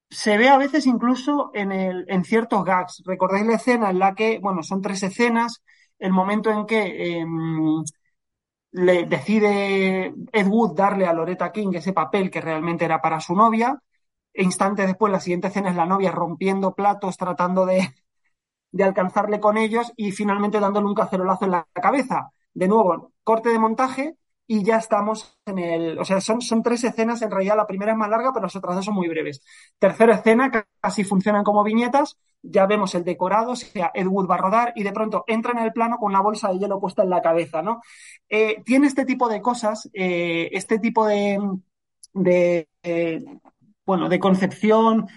[0.10, 3.04] Se ve a veces incluso en, el, en ciertos gags.
[3.06, 5.64] ¿Recordáis la escena en la que, bueno, son tres escenas,
[6.00, 7.26] el momento en que eh,
[8.72, 13.36] le decide Ed Wood darle a Loretta King ese papel que realmente era para su
[13.36, 13.78] novia,
[14.34, 17.90] e instantes después, la siguiente escena es la novia rompiendo platos, tratando de,
[18.72, 22.32] de alcanzarle con ellos y finalmente dándole un cacerolazo en la cabeza.
[22.54, 24.16] De nuevo, corte de montaje
[24.48, 26.00] y ya estamos en el.
[26.00, 27.22] O sea, son, son tres escenas.
[27.22, 29.42] En realidad, la primera es más larga, pero las otras dos son muy breves.
[29.80, 32.18] Tercera escena, casi funcionan como viñetas.
[32.44, 35.60] Ya vemos el decorado, o sea, Ed va a rodar y de pronto entra en
[35.60, 37.82] el plano con una bolsa de hielo puesta en la cabeza, ¿no?
[38.30, 41.40] Eh, tiene este tipo de cosas, eh, este tipo de.
[42.14, 43.24] de eh,
[43.92, 45.08] bueno, de concepción,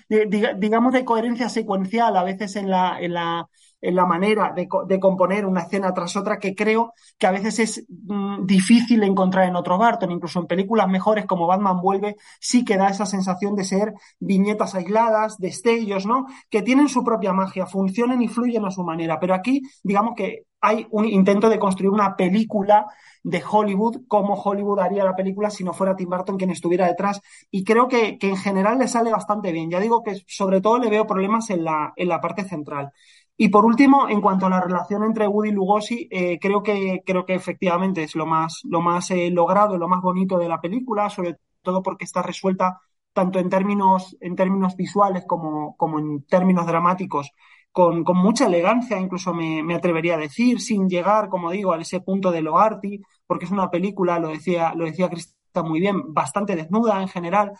[0.58, 3.46] digamos de coherencia secuencial, a veces en la, en la,
[3.84, 7.58] en la manera de, de, componer una escena tras otra que creo que a veces
[7.58, 12.64] es mm, difícil encontrar en otro Barton, incluso en películas mejores como Batman vuelve, sí
[12.64, 16.26] que da esa sensación de ser viñetas aisladas, destellos, ¿no?
[16.48, 20.44] Que tienen su propia magia, funcionan y fluyen a su manera, pero aquí digamos que
[20.62, 22.86] hay un intento de construir una película
[23.22, 27.20] de Hollywood, como Hollywood haría la película si no fuera Tim Burton quien estuviera detrás.
[27.50, 29.70] Y creo que, que, en general le sale bastante bien.
[29.70, 32.92] Ya digo que sobre todo le veo problemas en la, en la parte central.
[33.36, 37.02] Y por último, en cuanto a la relación entre Woody y Lugosi, eh, creo, que,
[37.04, 40.60] creo que efectivamente es lo más, lo más eh, logrado, lo más bonito de la
[40.60, 42.80] película, sobre todo porque está resuelta
[43.12, 47.30] tanto en términos, en términos visuales como, como en términos dramáticos,
[47.72, 51.80] con, con mucha elegancia, incluso me, me, atrevería a decir, sin llegar, como digo, a
[51.80, 55.80] ese punto de lo arty, porque es una película, lo decía, lo decía Crista muy
[55.80, 57.52] bien, bastante desnuda en general.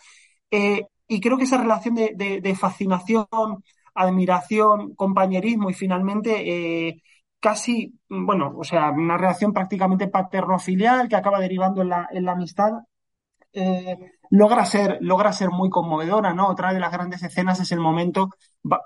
[0.51, 3.27] Eh, y creo que esa relación de, de fascinación
[3.95, 7.01] admiración, compañerismo y finalmente eh,
[7.39, 12.33] casi, bueno, o sea, una relación prácticamente paterno-filial que acaba derivando en la, en la
[12.33, 12.71] amistad,
[13.53, 13.97] eh,
[14.29, 16.47] logra, ser, logra ser muy conmovedora, ¿no?
[16.49, 18.29] Otra de las grandes escenas es el momento,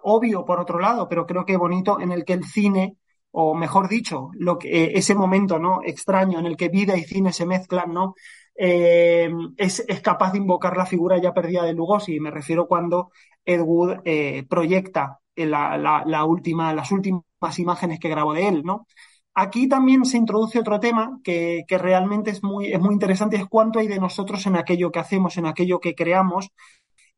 [0.04, 2.98] obvio por otro lado, pero creo que bonito, en el que el cine,
[3.32, 5.80] o mejor dicho, lo que, eh, ese momento, ¿no?
[5.84, 8.14] Extraño en el que vida y cine se mezclan, ¿no?
[8.62, 12.20] Eh, es, es, capaz de invocar la figura ya perdida de Lugosi.
[12.20, 13.12] Me refiero cuando
[13.46, 17.24] Ed Wood eh, proyecta la, la, la, última, las últimas
[17.58, 18.86] imágenes que grabó de él, ¿no?
[19.34, 23.48] Aquí también se introduce otro tema que, que realmente es muy, es muy interesante, es
[23.48, 26.50] cuánto hay de nosotros en aquello que hacemos, en aquello que creamos,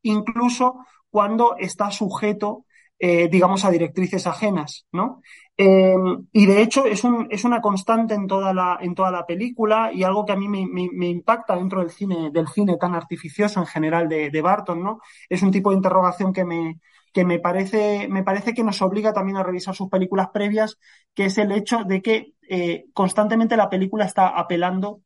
[0.02, 0.76] incluso
[1.10, 2.66] cuando está sujeto,
[3.04, 5.22] eh, digamos, a directrices ajenas, ¿no?
[5.56, 5.96] Eh,
[6.30, 9.90] y de hecho es, un, es una constante en toda, la, en toda la película
[9.92, 13.66] y algo que a mí me, impacta dentro del cine, del cine tan artificioso en
[13.66, 15.00] general de, Barton, ¿no?
[15.28, 16.78] Es un tipo de interrogación que me,
[17.12, 20.78] que me parece, me parece que nos obliga también a revisar sus películas previas,
[21.12, 25.00] que es el hecho de que eh, constantemente la película está apelando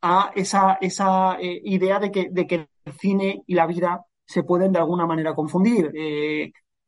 [0.00, 4.44] a esa, esa eh, idea de que, de que el cine y la vida se
[4.44, 5.90] pueden de alguna manera confundir.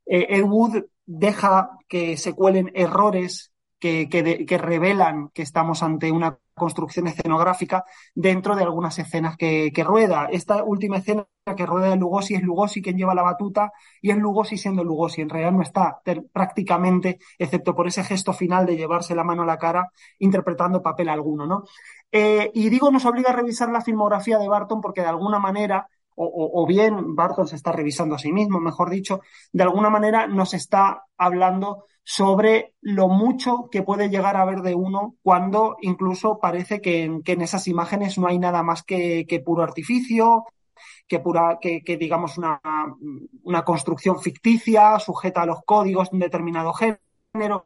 [0.08, 7.84] Ed Wood deja que se cuelen errores que, revelan que estamos ante una construcción escenográfica
[8.14, 10.28] dentro de algunas escenas que, que, rueda.
[10.30, 14.16] Esta última escena que rueda de Lugosi es Lugosi quien lleva la batuta y es
[14.16, 15.22] Lugosi siendo Lugosi.
[15.22, 16.00] En realidad no está
[16.32, 21.08] prácticamente, excepto por ese gesto final de llevarse la mano a la cara, interpretando papel
[21.08, 21.64] alguno, ¿no?
[22.10, 25.88] Eh, y digo, nos obliga a revisar la filmografía de Barton porque de alguna manera
[26.20, 29.20] o, bien Barton se está revisando a sí mismo, mejor dicho,
[29.52, 34.74] de alguna manera nos está hablando sobre lo mucho que puede llegar a ver de
[34.74, 39.62] uno cuando incluso parece que, en esas imágenes no hay nada más que, que puro
[39.62, 40.44] artificio,
[41.06, 42.60] que pura, que, que digamos una,
[43.42, 47.64] una construcción ficticia, sujeta a los códigos de un determinado género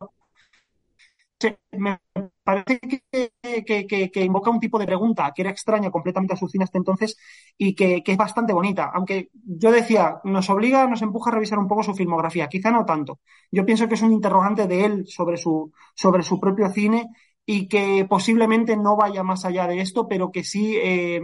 [1.73, 1.99] me
[2.45, 6.79] parece que, invoca un tipo de pregunta que era extraña completamente a su cine hasta
[6.79, 7.17] entonces
[7.57, 8.91] y que, es bastante bonita.
[8.95, 12.85] Aunque yo decía, nos obliga, nos empuja a revisar un poco su filmografía, quizá no
[12.85, 13.21] tanto.
[13.51, 17.09] Yo pienso que es un interrogante de él sobre su, sobre su propio cine
[17.47, 21.21] y que posiblemente no vaya más allá de esto, pero que sí, eh,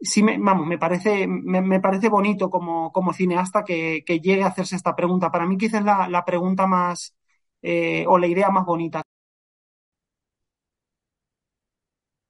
[0.00, 4.76] sí me, vamos, me parece, me, parece bonito como, como cineasta que, llegue a hacerse
[4.76, 5.30] esta pregunta.
[5.30, 7.16] Para mí quizás la, la pregunta más,
[7.62, 9.02] eh, o la idea más bonita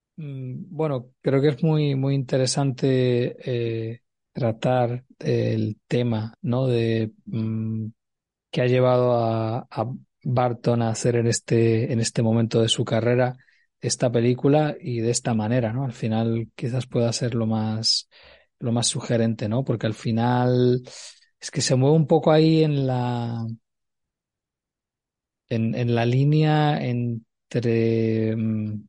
[0.05, 4.03] Mm, bueno, creo que es muy, muy interesante eh,
[4.33, 6.67] tratar el tema, ¿no?
[6.67, 7.87] De mm,
[8.51, 9.93] que ha llevado a, a,
[10.25, 13.37] Barton a hacer en este, en este momento de su carrera
[13.81, 15.85] esta película y de esta manera, ¿no?
[15.85, 18.09] Al final quizás pueda ser lo más,
[18.59, 19.65] lo más sugerente, ¿no?
[19.65, 20.83] Porque al final
[21.41, 23.47] es que se mueve un poco ahí en la,
[25.49, 28.89] en, en la línea entre mm,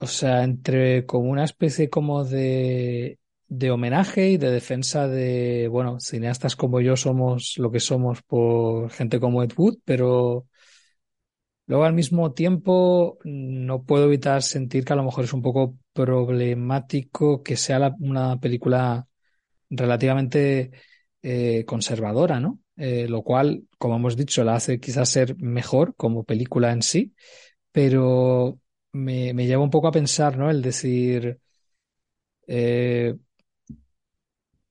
[0.00, 6.00] o sea, entre como una especie como de, de homenaje y de defensa de, bueno,
[6.00, 10.46] cineastas como yo somos lo que somos por gente como Ed Wood, pero
[11.66, 15.76] luego al mismo tiempo no puedo evitar sentir que a lo mejor es un poco
[15.92, 19.06] problemático que sea una película
[19.70, 20.72] relativamente
[21.22, 22.60] eh, conservadora, ¿no?
[22.76, 27.14] Eh, lo cual, como hemos dicho, la hace quizás ser mejor como película en sí,
[27.72, 28.60] pero
[28.92, 30.50] me, me lleva un poco a pensar, ¿no?
[30.50, 31.40] El decir,
[32.46, 33.14] eh,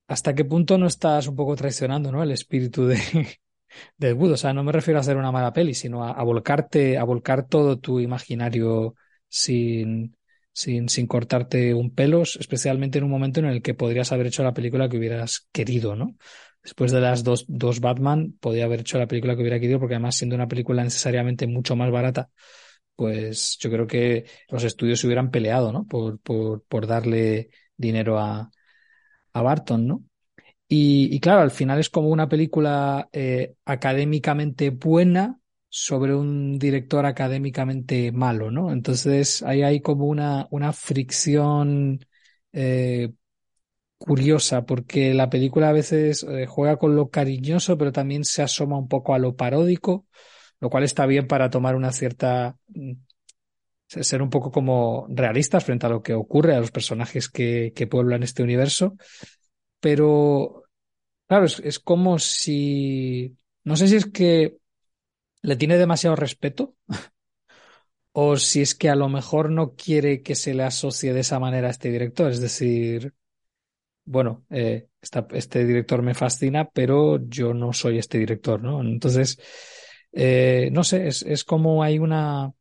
[0.08, 2.22] ¿hasta qué punto no estás un poco traicionando, ¿no?
[2.22, 2.98] El espíritu de,
[3.96, 4.32] del Wood.
[4.32, 7.04] O sea, no me refiero a hacer una mala peli, sino a, a volcarte, a
[7.04, 8.94] volcar todo tu imaginario
[9.28, 10.16] sin,
[10.52, 14.42] sin, sin cortarte un pelo, especialmente en un momento en el que podrías haber hecho
[14.44, 16.16] la película que hubieras querido, ¿no?
[16.62, 19.94] Después de las dos, dos Batman, podía haber hecho la película que hubiera querido, porque
[19.94, 22.30] además siendo una película necesariamente mucho más barata,
[23.00, 25.86] pues yo creo que los estudios se hubieran peleado, ¿no?
[25.86, 28.50] Por, por, por darle dinero a,
[29.32, 30.04] a Barton, ¿no?
[30.68, 38.12] Y, claro, al final es como una película eh, académicamente buena sobre un director académicamente
[38.12, 38.72] malo, ¿no?
[38.72, 42.00] Entonces ahí hay como una, una fricción
[42.52, 43.12] eh,
[43.98, 48.78] curiosa, porque la película a veces eh, juega con lo cariñoso, pero también se asoma
[48.78, 50.06] un poco a lo paródico
[50.60, 52.92] lo cual está bien para tomar una cierta mm,
[53.86, 57.86] ser un poco como realistas frente a lo que ocurre a los personajes que, que
[57.86, 58.96] pueblan este universo.
[59.80, 60.64] Pero,
[61.26, 64.58] claro, es, como si, no sé si es que
[65.42, 66.76] le tiene demasiado respeto
[68.12, 71.40] o si es que a lo mejor no quiere que se le asocie de esa
[71.40, 72.30] manera a este director.
[72.30, 73.14] Es decir,
[74.04, 78.82] bueno, eh, este director me fascina, pero yo no soy este director, ¿no?
[78.82, 79.38] Entonces,
[80.12, 82.52] eh, no sé, es, es como hay una,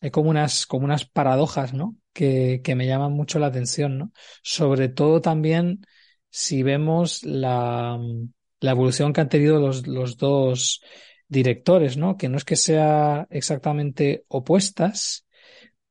[0.00, 1.96] hay como unas, como unas paradojas, ¿no?
[2.12, 4.12] Que, que me llaman mucho la atención, ¿no?
[4.42, 5.82] Sobre todo también
[6.30, 7.98] si vemos la,
[8.60, 10.82] la evolución que han tenido los, los dos
[11.28, 12.16] directores, ¿no?
[12.16, 15.26] Que no es que sea exactamente opuestas,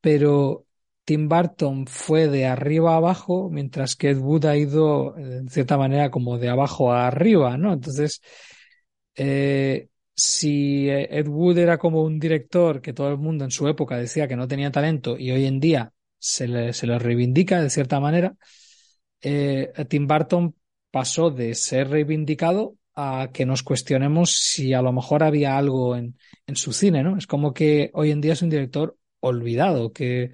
[0.01, 0.65] pero
[1.05, 5.77] Tim Burton fue de arriba a abajo, mientras que Ed Wood ha ido, en cierta
[5.77, 7.73] manera, como de abajo a arriba, ¿no?
[7.73, 8.21] Entonces,
[9.15, 13.97] eh, si Ed Wood era como un director que todo el mundo en su época
[13.97, 17.69] decía que no tenía talento y hoy en día se le, se le reivindica de
[17.69, 18.35] cierta manera,
[19.21, 20.55] eh, Tim Burton
[20.91, 26.17] pasó de ser reivindicado a que nos cuestionemos si a lo mejor había algo en,
[26.47, 27.15] en su cine, ¿no?
[27.17, 30.31] Es como que hoy en día es un director olvidado, que,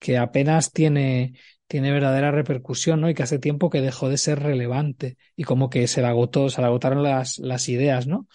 [0.00, 1.34] que apenas tiene,
[1.68, 3.08] tiene verdadera repercusión, ¿no?
[3.08, 6.50] Y que hace tiempo que dejó de ser relevante y como que se le agotó,
[6.50, 8.26] se le agotaron las, las ideas, ¿no?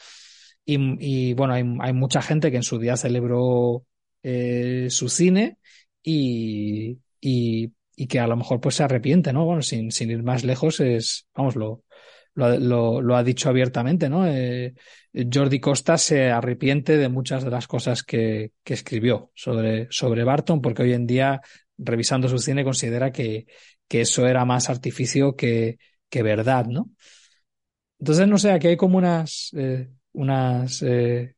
[0.65, 3.85] Y, bueno, hay, hay, mucha gente que en su día celebró
[4.23, 5.57] eh, su cine
[6.01, 7.73] y, y,
[8.07, 9.45] que a lo mejor pues se arrepiente, ¿no?
[9.45, 11.83] Bueno, sin, sin ir más lejos es, vamos, lo,
[12.35, 14.25] lo, lo, lo ha dicho abiertamente, ¿no?
[14.27, 14.73] Eh,
[15.13, 20.61] Jordi Costa se arrepiente de muchas de las cosas que, que escribió sobre, sobre Barton,
[20.61, 21.41] porque hoy en día,
[21.77, 23.45] revisando su cine, considera que,
[23.87, 25.77] que eso era más artificio que,
[26.09, 26.89] que verdad, ¿no?
[27.99, 31.35] Entonces, no sé, aquí hay como unas, eh, unas eh,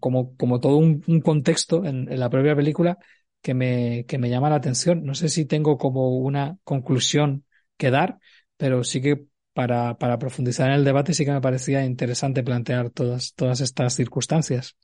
[0.00, 2.98] como, como todo un, contexto en, la propia película
[3.42, 5.04] que me, que me llama la atención.
[5.04, 7.44] No sé si tengo como una conclusión
[7.76, 8.18] que dar,
[8.56, 12.90] pero sí que para, para profundizar en el debate sí que me parecía interesante plantear
[12.90, 14.76] todas, todas estas circunstancias.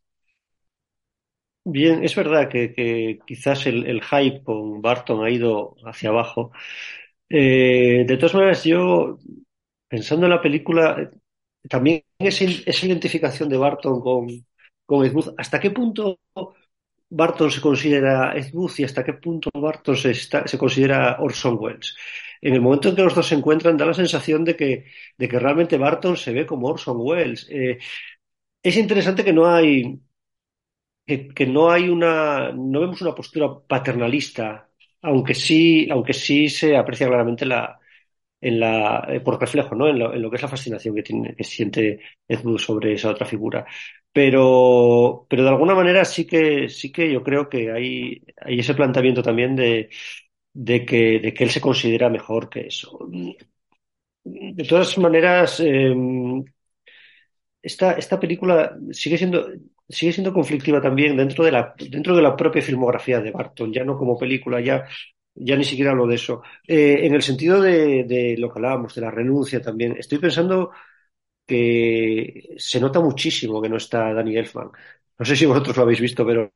[1.67, 6.53] Bien, es verdad que, que quizás el, el, hype con Barton ha ido hacia abajo.
[7.29, 9.19] Eh, de todas maneras, yo,
[9.89, 11.11] pensando en la película,
[11.69, 14.47] también esa, identificación de Barton con,
[14.87, 16.21] con ¿hasta qué punto
[17.11, 21.97] Barton se considera Ed y hasta qué punto Barton se, considera Orson Welles?
[22.41, 24.85] En el momento en que los dos se encuentran, da la sensación de que,
[25.19, 27.47] realmente Barton se ve como Orson Welles.
[27.51, 27.79] Eh,
[28.63, 30.01] es interesante que no hay
[31.07, 34.71] que, no hay una no vemos una postura paternalista
[35.03, 37.79] aunque sí aunque sí se aprecia claramente la,
[38.45, 39.89] eh, por reflejo, ¿no?
[39.89, 43.67] En lo, que es la fascinación que, tiene, que siente Ed sobre esa otra figura.
[44.13, 49.23] Pero, pero de alguna manera sí que, sí que yo creo que hay, ese planteamiento
[49.23, 49.89] también de,
[50.87, 52.99] que, de que él se considera mejor que eso.
[54.25, 55.95] De todas maneras, eh,
[57.63, 59.49] esta, esta película sigue siendo,
[59.89, 63.85] sigue siendo conflictiva también dentro de la, dentro de la propia filmografía de Barton, ya
[63.85, 64.85] no como película, ya
[65.35, 66.43] ya ni siquiera hablo de eso.
[66.67, 70.71] Eh, en el sentido de, de, lo que hablábamos, de la renuncia también, estoy pensando
[71.47, 74.71] que se nota muchísimo que no está Danny Elfman.
[75.19, 76.53] No sé si vosotros lo habéis visto, pero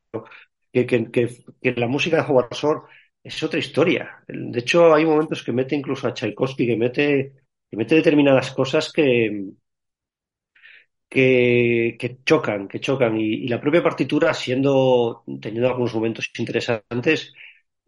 [0.72, 2.80] que, que, que, la música de Howard Shore
[3.22, 4.24] es otra historia.
[4.28, 7.32] De hecho, hay momentos que mete incluso a Tchaikovsky, que mete,
[7.70, 9.52] que mete determinadas cosas que,
[11.08, 13.16] que, chocan, que chocan.
[13.18, 17.32] Y, y, la propia partitura, siendo, teniendo algunos momentos interesantes,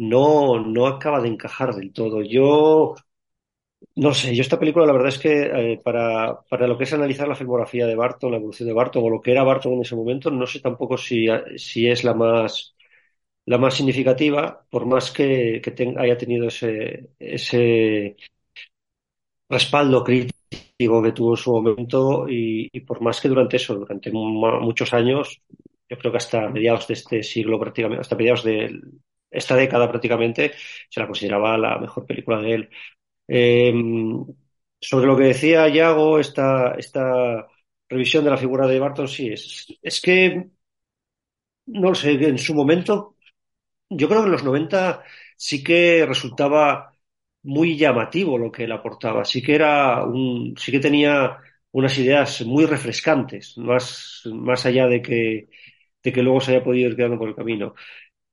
[0.01, 2.23] no, no acaba de encajar del todo.
[2.23, 2.95] Yo
[3.97, 6.93] no sé, yo esta película la verdad es que eh, para, para, lo que es
[6.93, 9.83] analizar la filmografía de Barton, la evolución de Barton o lo que era Barton en
[9.83, 11.27] ese momento, no sé tampoco si,
[11.57, 12.75] si es la más,
[13.47, 18.17] la más significativa, por más que, que haya tenido ese, ese
[19.49, 24.11] respaldo crítico que tuvo en su momento y, y, por más que durante eso, durante
[24.13, 25.43] muchos años,
[25.89, 28.81] yo creo que hasta mediados de este siglo prácticamente, hasta mediados de
[29.31, 30.53] esta década prácticamente,
[30.89, 32.71] se la consideraba la mejor película de él.
[33.29, 33.73] Eh,
[34.81, 37.47] sobre lo que decía Yago, esta, esta
[37.89, 40.51] revisión de la figura de Barton, sí, es, es que,
[41.67, 43.17] no lo sé, en su momento,
[43.91, 45.05] yo creo que en los 90
[45.37, 46.95] sí que resultaba
[47.45, 51.39] muy llamativo lo que él aportaba, sí que era un, sí que tenía
[51.73, 55.49] unas ideas muy refrescantes, más, más allá de que,
[56.03, 57.75] de que luego se haya podido ir quedando por el camino.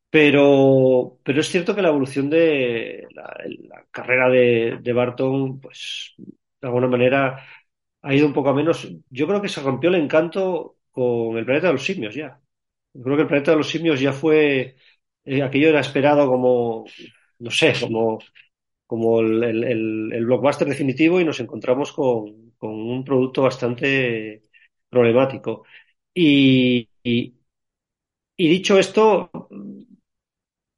[0.09, 6.87] Pero, pero es cierto que la evolución de la, carrera de, Barton, pues de alguna
[6.87, 7.43] manera
[8.01, 8.87] ha ido un poco a menos.
[9.09, 12.39] Yo creo que se rompió el encanto con el planeta de los simios ya.
[12.93, 14.77] Yo creo que el planeta de los simios ya fue,
[15.25, 16.85] eh, aquello era esperado como,
[17.39, 18.19] no sé, como,
[18.87, 19.43] como el,
[20.13, 24.43] el, blockbuster definitivo y nos encontramos con, con un producto bastante
[24.89, 25.65] problemático.
[26.13, 29.29] Y, y dicho esto,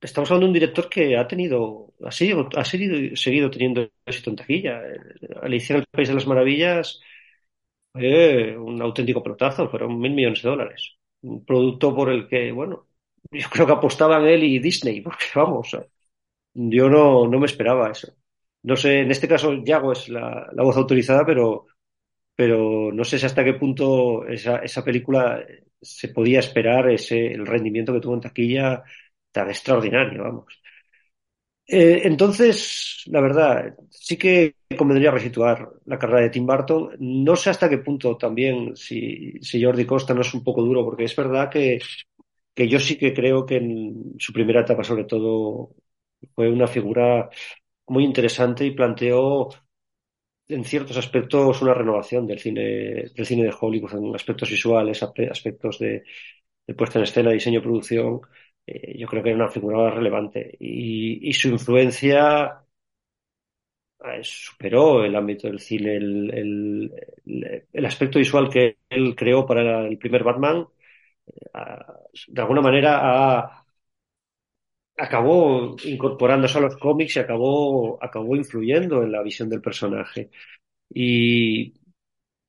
[0.02, 4.30] estamos hablando de un director que ha tenido, ha seguido, ha seguido, seguido teniendo éxito
[4.30, 4.82] en taquilla.
[5.42, 7.02] Alicia en el País de las Maravillas
[7.92, 10.98] fue un auténtico pelotazo, fueron mil millones de dólares.
[11.22, 12.88] Un producto por el que, bueno,
[13.32, 15.76] yo creo que apostaban él y Disney, porque vamos,
[16.54, 18.14] yo no, no me esperaba eso.
[18.64, 21.68] No sé, en este caso Yago es la, voz autorizada, pero,
[22.36, 25.44] pero no sé hasta qué punto esa, esa película
[25.82, 28.84] se podía esperar ese, el rendimiento que tuvo en taquilla
[29.32, 30.54] tan extraordinario, vamos.
[31.72, 36.96] Eh, entonces, la verdad, sí que convendría resituar la carrera de Tim Burton.
[37.00, 40.84] No sé hasta qué punto también, si, si Jordi Costa no es un poco duro,
[40.84, 41.80] porque es verdad que,
[42.56, 45.72] que yo sí que creo que en su primera etapa, sobre todo,
[46.36, 47.30] fue una figura
[47.88, 49.50] muy interesante y planteó
[50.48, 52.62] en ciertos aspectos una renovación del cine,
[53.16, 56.04] del cine de Hollywood, en aspectos visuales, aspectos de,
[56.68, 58.22] de puesta en escena, diseño, producción
[58.70, 62.64] eh, yo creo que era una figura relevante y, su influencia
[64.04, 66.92] eh, superó el ámbito del cine, el,
[67.74, 70.68] el, aspecto visual que él creó para el primer Batman,
[71.28, 71.60] eh,
[72.28, 73.00] de alguna manera
[73.44, 73.66] ha,
[74.98, 80.30] acabó incorporándose a los cómics y acabó, acabó influyendo en la visión del personaje.
[80.90, 81.74] Y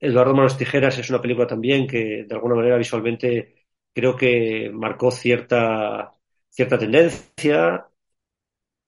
[0.00, 3.59] Eduardo Manos Tijeras es una película también que de alguna manera visualmente
[3.94, 6.14] creo que marcó cierta,
[6.50, 7.86] cierta tendencia,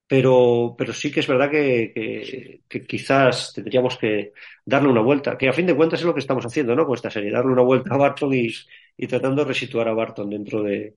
[0.07, 4.33] pero, pero sí que es verdad que, que, que, quizás tendríamos que
[4.65, 6.85] darle una vuelta, que a fin de cuentas es lo que estamos haciendo, ¿no?
[6.85, 8.49] Con esta serie, darle una vuelta a Barton y,
[8.97, 10.95] y tratando de resituar a Barton dentro de,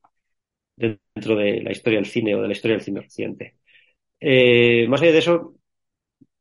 [0.77, 3.59] dentro de la historia del cine o de la historia del cine reciente.
[4.21, 5.57] Eh, más allá de eso,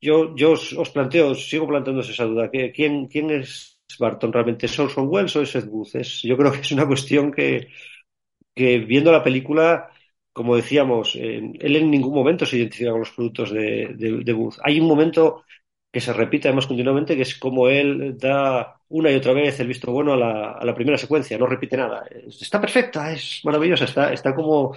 [0.02, 4.66] yo, yo os, os planteo, os sigo planteándose esa duda, ¿quién, quién es Barton realmente
[4.66, 5.70] es Orson Welles o es Ed
[6.24, 7.68] yo creo que es una cuestión que,
[8.56, 9.90] viendo la película,
[10.34, 14.50] como decíamos, él en ningún momento se identifica con los productos de, de.
[14.64, 15.44] Hay un momento
[15.96, 19.68] que se repite además continuamente, que es como él da una y otra vez el
[19.68, 20.18] visto bueno a
[20.66, 22.06] la, primera secuencia, no repite nada.
[22.28, 24.76] Está perfecta, es maravillosa, está, está como,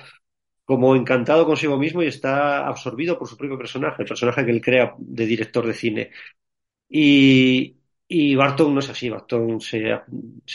[0.65, 4.61] como encantado consigo mismo y está absorbido por su propio personaje, el personaje que él
[4.61, 6.11] crea de director de cine.
[6.89, 7.78] Y,
[8.09, 9.93] y Barton no es así, Barton se,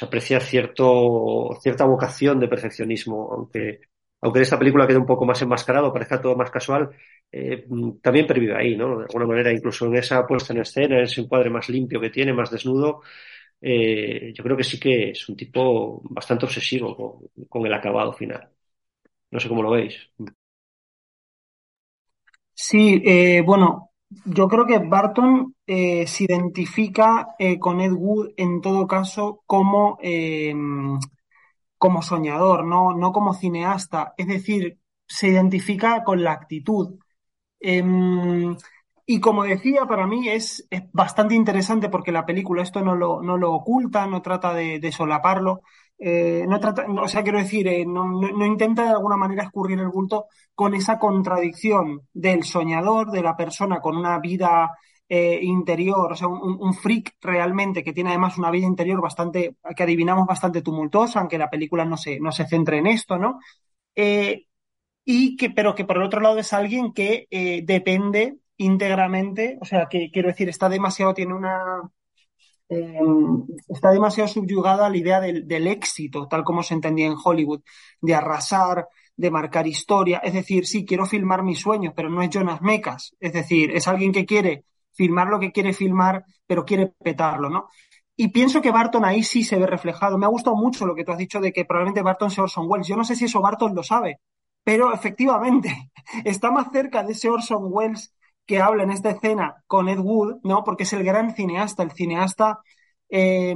[0.01, 3.81] aprecia cierto, cierta vocación de perfeccionismo, aunque,
[4.21, 6.89] aunque en esta película quede un poco más enmascarado, parezca todo más casual,
[7.31, 7.65] eh,
[8.01, 8.99] también pervive ahí, ¿no?
[8.99, 12.09] De alguna manera, incluso en esa puesta en escena, en ese encuadre más limpio que
[12.09, 13.01] tiene, más desnudo,
[13.61, 16.95] eh, yo creo que sí que es un tipo bastante obsesivo
[17.35, 18.49] con, con el acabado final.
[19.31, 19.95] No sé cómo lo veis.
[22.53, 23.91] Sí, eh, bueno,
[24.25, 29.97] yo creo que Barton eh, se identifica eh, con Ed Wood en todo caso como,
[30.01, 30.53] eh,
[31.77, 32.93] como soñador, ¿no?
[32.93, 34.13] no como cineasta.
[34.17, 36.97] Es decir, se identifica con la actitud.
[37.59, 38.55] Em,
[39.05, 43.21] y como decía, para mí es, es, bastante interesante porque la película esto no lo,
[43.21, 45.61] no lo oculta, no trata de, de solaparlo.
[45.97, 49.79] Eh, no trata, o sea, quiero decir, eh, no, no, intenta de alguna manera escurrir
[49.79, 54.71] el bulto con esa contradicción del soñador, de la persona con una vida
[55.07, 59.55] eh, interior, o sea, un, un, freak realmente que tiene además una vida interior bastante,
[59.75, 63.39] que adivinamos bastante tumultuosa, aunque la película no se, no se centre en esto, ¿no?
[65.05, 67.27] y que, pero que por el otro lado es alguien que
[67.65, 71.81] depende íntegramente, o sea, que quiero decir, está demasiado, tiene una,
[72.73, 72.99] eh,
[73.67, 77.61] está demasiado subyugada a la idea del, éxito, tal como se entendía en Hollywood,
[78.01, 80.19] de arrasar, de marcar historia.
[80.19, 83.15] Es decir, sí, quiero filmar mis sueños, pero no es Jonas Mecas.
[83.19, 87.67] Es decir, es alguien que quiere filmar lo que quiere filmar, pero quiere petarlo, ¿no?
[88.15, 90.17] Y pienso que Barton ahí sí se ve reflejado.
[90.17, 92.65] Me ha gustado mucho lo que tú has dicho de que probablemente Barton sea Orson
[92.69, 92.87] Welles.
[92.87, 94.19] Yo no sé si eso Barton lo sabe,
[94.63, 95.91] pero efectivamente
[96.25, 98.13] está más cerca de ese Orson Welles
[98.45, 100.63] que habla en esta escena con Ed Wood, ¿no?
[100.63, 102.59] Porque es el gran cineasta, el cineasta
[103.09, 103.55] eh,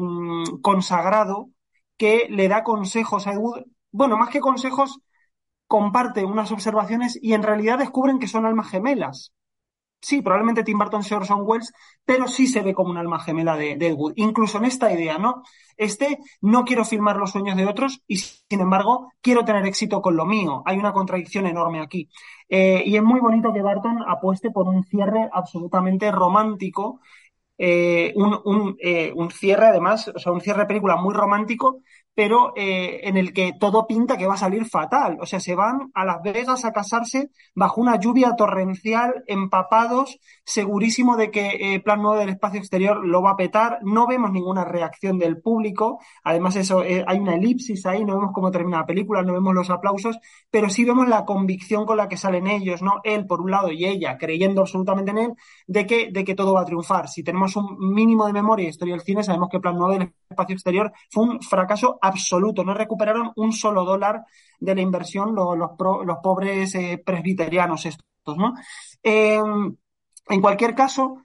[0.61, 1.49] consagrado
[1.97, 3.63] que le da consejos a Ed Wood.
[3.91, 4.99] Bueno, más que consejos,
[5.67, 9.33] comparte unas observaciones y en realidad descubren que son almas gemelas
[10.07, 11.73] sí, probablemente Tim Burton sea Orson Welles,
[12.05, 14.13] pero sí se ve como un alma gemela de, de Wood.
[14.15, 15.43] Incluso en esta idea, ¿no?
[15.75, 20.15] Este, no quiero filmar los sueños de otros y, sin embargo, quiero tener éxito con
[20.15, 20.63] lo mío.
[20.65, 22.09] Hay una contradicción enorme aquí.
[22.47, 27.01] Eh, y es muy bonito que Barton apueste por un cierre absolutamente romántico
[27.57, 31.81] eh, un, un, eh, un, cierre, además, o sea, un cierre de película muy romántico,
[32.17, 35.19] pero eh, en el que todo pinta que va a salir fatal.
[35.21, 41.15] O sea, se van a Las Vegas a casarse bajo una lluvia torrencial, empapados, segurísimo
[41.15, 43.77] de que eh, Plan 9 del espacio exterior lo va a petar.
[43.83, 45.99] No vemos ninguna reacción del público.
[46.23, 49.53] Además, eso eh, hay una elipsis ahí, no vemos cómo termina la película, no vemos
[49.53, 50.17] los aplausos,
[50.49, 52.93] pero sí vemos la convicción con la que salen ellos, ¿no?
[53.03, 55.33] Él, por un lado, y ella, creyendo absolutamente en él,
[55.67, 57.09] de que, de que todo va a triunfar.
[57.09, 60.13] Si tenemos un mínimo de memoria y historia del cine, sabemos que Plan 9 del
[60.31, 62.63] espacio exterior fue un fracaso absoluto.
[62.63, 64.25] No recuperaron un solo dólar
[64.59, 68.53] de la inversión los, los, pobres eh, presbiterianos estos, ¿no?
[69.03, 69.39] Eh,
[70.29, 71.17] en cualquier caso,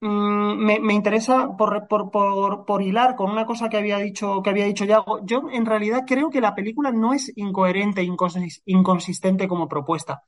[0.00, 2.10] mmm, me, me, interesa por, por,
[2.66, 5.24] por, hilar con una cosa que había dicho que había dicho Yago.
[5.24, 8.02] Yo en realidad creo que la película no es incoherente
[8.66, 10.22] inconsistente como propuesta.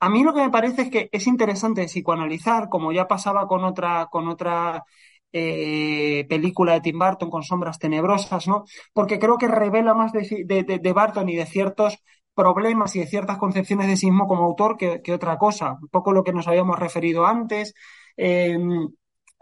[0.00, 3.64] A mí lo que me parece es que es interesante psicoanalizar, como ya pasaba con
[3.64, 4.84] otra, con otra
[5.32, 8.64] eh, película de Tim Burton con sombras tenebrosas, ¿no?
[8.92, 11.98] Porque creo que revela más de, de, de Burton y de ciertos
[12.34, 15.76] problemas y de ciertas concepciones de sí mismo como autor que, que otra cosa.
[15.80, 17.74] Un poco lo que nos habíamos referido antes.
[18.16, 18.56] Eh,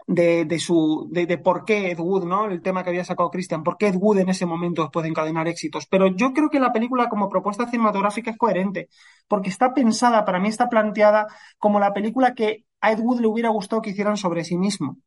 [0.07, 2.45] de, de, su de, de, por qué Ed Wood, ¿no?
[2.45, 5.47] El tema que había sacado Christian, por qué Ed Wood en ese momento puede encadenar
[5.47, 5.85] éxitos.
[5.87, 8.87] Pero yo creo que la película como propuesta cinematográfica es coherente,
[9.27, 11.27] porque está pensada, para mí está planteada
[11.57, 14.97] como la película que a Ed Wood le hubiera gustado que hicieran sobre sí mismo.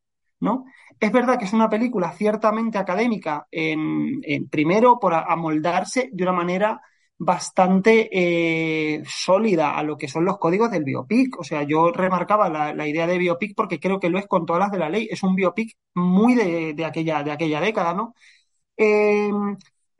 [0.41, 0.65] ¿No?
[0.99, 6.81] Es verdad que es una película ciertamente académica, en, primero por amoldarse de una manera
[7.17, 11.39] bastante eh, sólida a lo que son los códigos del biopic.
[11.39, 14.59] O sea, yo remarcaba la, idea de biopic porque creo que lo es con todas
[14.59, 15.07] las de la ley.
[15.09, 18.13] Es un biopic muy de, de aquella, de aquella década, ¿no?
[18.77, 19.29] Eh,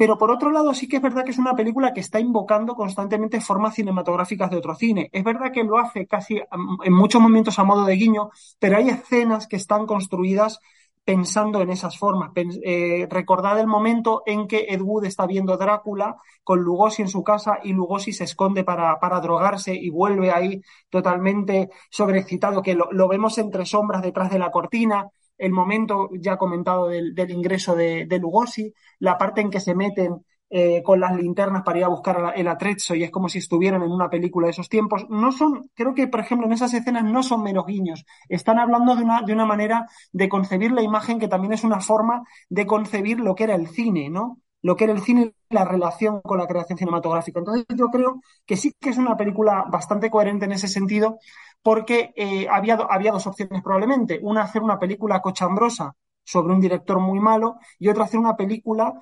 [0.02, 2.74] pero por otro lado, sí que es verdad que es una película que está invocando
[2.74, 5.12] constantemente formas cinematográficas de otro cine.
[5.14, 6.42] Es verdad que lo hace casi
[6.84, 10.60] en muchos momentos a modo de guiño, pero hay escenas que están construidas
[11.04, 12.32] pensando en esas formas.
[12.36, 17.24] Eh, recordad el momento en que Ed Wood está viendo Drácula con Lugosi en su
[17.24, 23.08] casa y Lugosi se esconde para, para drogarse y vuelve ahí totalmente sobreexcitado, que lo
[23.08, 25.12] vemos entre sombras detrás de la cortina
[25.42, 30.84] el momento ya comentado del, ingreso de, Lugosi, la parte en que se meten eh,
[30.84, 33.92] con las linternas para ir a buscar el atrezzo y es como si estuvieran en
[33.92, 35.08] una película de esos tiempos.
[35.10, 38.06] No son, creo que, por ejemplo, en esas escenas no son menos guiños.
[38.30, 41.80] Están hablando de una, de una manera de concebir la imagen que también es una
[41.80, 44.38] forma de concebir lo que era el cine, ¿no?
[44.62, 47.40] Lo que era el cine y la relación con la creación cinematográfica.
[47.40, 51.20] Entonces yo creo que sí que es una película bastante coherente en ese sentido,
[51.62, 54.20] porque eh, había, había dos opciones probablemente.
[54.22, 58.94] Una, hacer una película cochambrosa sobre un director muy malo y otra, hacer una película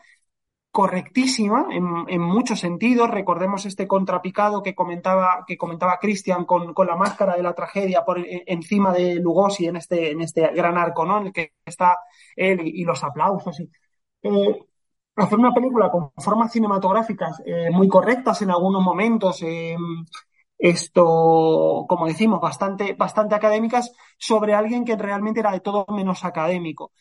[0.72, 3.10] correctísima en, muchos sentidos.
[3.10, 8.06] Recordemos este contrapicado que comentaba, que comentaba Christian con, con la máscara de la tragedia
[8.06, 11.20] por en, encima de Lugosi en este, en este gran arco, ¿no?
[11.20, 11.98] En el que está
[12.36, 13.60] él y, y los aplausos.
[13.60, 13.70] Y,
[14.24, 14.69] eh,
[15.22, 19.76] hacer una película con formas cinematográficas eh, muy correctas en algunos momentos, eh,
[20.58, 26.92] esto, como decimos, bastante, bastante académicas sobre alguien que realmente era de todo menos académico.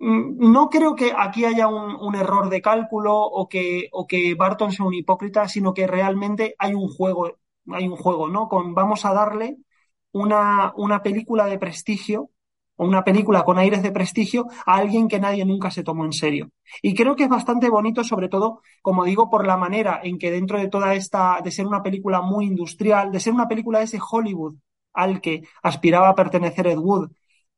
[0.00, 4.72] No creo que aquí haya un, un error de cálculo o que, o que Barton
[4.72, 7.38] sea un hipócrita, sino que realmente hay un juego,
[7.70, 8.48] hay un juego, ¿no?
[8.48, 9.58] Con vamos a darle
[10.12, 12.30] una, una película de prestigio
[12.76, 16.50] una película con aires de prestigio a alguien que nadie nunca se tomó en serio.
[16.82, 20.30] Y creo que es bastante bonito, sobre todo, como digo, por la manera en que
[20.30, 23.84] dentro de toda esta, de ser una película muy industrial, de ser una película de
[23.84, 24.56] ese Hollywood
[24.92, 27.10] al que aspiraba a pertenecer Ed Wood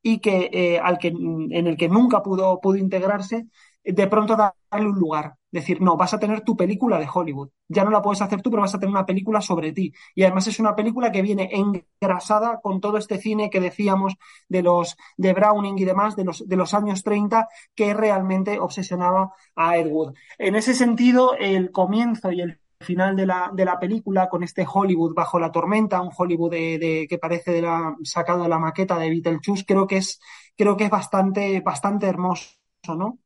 [0.02, 3.46] y que, eh, al que, en el que nunca pudo, pudo integrarse,
[3.84, 5.34] de pronto darle un lugar.
[5.50, 7.50] Decir, no, vas a tener tu película de Hollywood.
[7.68, 9.92] Ya no la puedes hacer tú, pero vas a tener una película sobre ti.
[10.14, 14.14] Y además es una película que viene engrasada con todo este cine que decíamos
[14.48, 19.32] de los de Browning y demás de los, de los años 30 que realmente obsesionaba
[19.54, 20.14] a Ed Wood.
[20.38, 24.66] En ese sentido, el comienzo y el final de la, de la película con este
[24.70, 28.98] Hollywood bajo la tormenta, un Hollywood de, que parece de la, sacado de la maqueta
[28.98, 30.20] de Beetlejuice, creo que es,
[30.56, 32.56] creo que es bastante, bastante hermoso,
[32.96, 33.18] ¿no?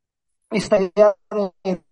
[0.50, 1.82] Esta idea de,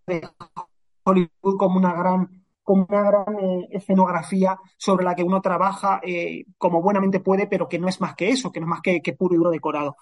[1.05, 6.47] Hollywood como una gran como una gran eh, escenografía sobre la que uno trabaja eh,
[6.59, 9.01] como buenamente puede, pero que no es más que eso, que no es más que,
[9.17, 9.97] puro y duro decorado.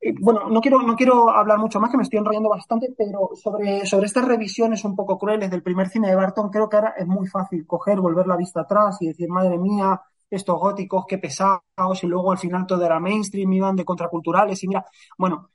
[0.00, 3.30] Eh, bueno, no quiero, no quiero hablar mucho más, que me estoy enrollando bastante, pero
[3.34, 6.94] sobre, sobre estas revisiones un poco crueles del primer cine de Barton, creo que ahora
[6.98, 11.18] es muy fácil coger, volver la vista atrás y decir, madre mía, estos góticos, qué
[11.18, 11.62] pesados,
[12.02, 14.84] y luego al final todo era mainstream, iban de contraculturales, y mira,
[15.16, 15.50] bueno,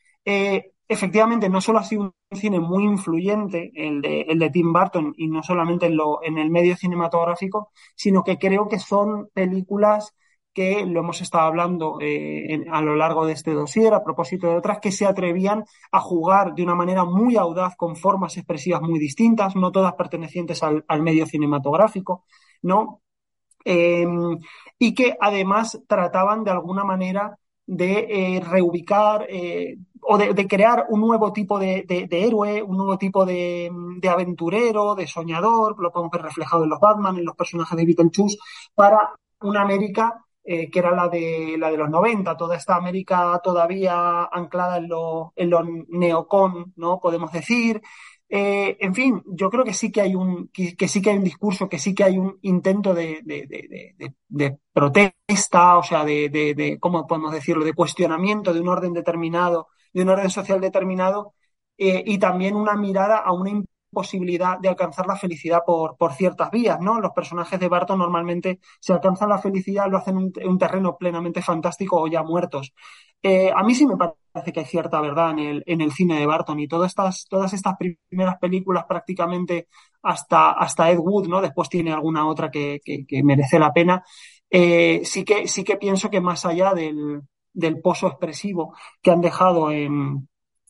[0.88, 5.13] efectivamente no solo ha sido un cine muy influyente, el de, el de Tim Burton,
[5.17, 10.13] y no solamente en, lo, en el medio cinematográfico, sino que creo que son películas
[10.57, 14.55] que lo hemos estado hablando eh, a lo largo de este dossier, a propósito de
[14.57, 18.97] otras, que se atrevían a jugar de una manera muy audaz con formas expresivas muy
[18.97, 22.25] distintas, no todas pertenecientes al, medio cinematográfico,
[22.63, 23.03] ¿no?
[23.65, 24.39] Em,
[24.79, 27.38] y que además trataban de alguna manera
[27.68, 33.26] de eh, reubicar eh, o de, crear un nuevo tipo de, héroe, un nuevo tipo
[33.26, 33.70] de,
[34.09, 38.38] aventurero, de soñador, lo podemos ver reflejado en los Batman, en los personajes de Beetlejuice,
[38.74, 39.11] para
[39.41, 44.24] una América eh, que era la de, la de los 90, toda esta América todavía
[44.32, 47.01] anclada en lo, en lo neocon, ¿no?
[47.01, 47.82] Podemos decir,
[48.30, 51.23] eh, en fin, yo creo que sí que hay un, que, sí que hay un
[51.23, 57.32] discurso, que sí que hay un intento de, de, protesta, o sea, de, ¿cómo podemos
[57.32, 61.34] decirlo?, de cuestionamiento de un orden determinado, de un orden social determinado,
[61.78, 63.49] eh, y también una mirada a una
[63.91, 66.99] posibilidad de alcanzar la felicidad por, por ciertas vías, ¿no?
[66.99, 71.41] Los personajes de Barton normalmente se alcanzan la felicidad, lo hacen en un, terreno plenamente
[71.41, 72.73] fantástico o ya muertos.
[73.23, 76.19] Eh, a mí sí me parece que hay cierta verdad en el, en el cine
[76.19, 77.75] de Barton y todas estas, todas estas
[78.09, 79.67] primeras películas prácticamente
[80.01, 81.41] hasta, hasta Ed Wood, ¿no?
[81.41, 84.03] Después tiene alguna otra que, que, merece la pena.
[84.49, 87.21] Eh, sí, que, sí que pienso que más allá del,
[87.53, 90.27] del pozo expresivo que han dejado en,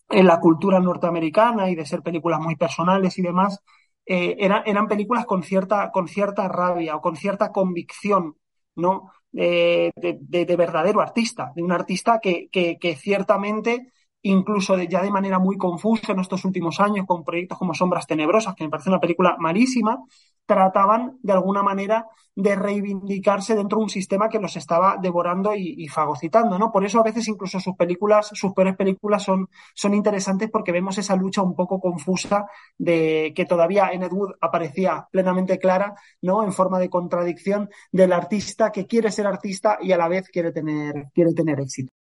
[0.08, 3.60] en la cultura norteamericana y de ser películas muy personales y demás,
[4.06, 8.36] eh, eran, películas con cierta, con cierta rabia o con cierta convicción,
[8.74, 9.12] ¿no?
[9.30, 13.92] de, de, verdadero artista, de un artista que, que, que ciertamente
[14.22, 18.54] incluso ya de manera muy confusa en estos últimos años con proyectos como Sombras Tenebrosas,
[18.54, 19.98] que me parece una película malísima,
[20.46, 25.88] trataban de alguna manera de reivindicarse dentro de un sistema que los estaba devorando y,
[25.88, 26.70] fagocitando, ¿no?
[26.70, 29.48] Por eso a veces incluso sus películas, sus peores películas son,
[29.94, 32.46] interesantes porque vemos esa lucha un poco confusa
[32.78, 36.44] de que todavía en Ed Wood aparecía plenamente clara, ¿no?
[36.44, 40.52] En forma de contradicción del artista que quiere ser artista y a la vez quiere
[40.52, 41.97] tener, quiere tener éxito.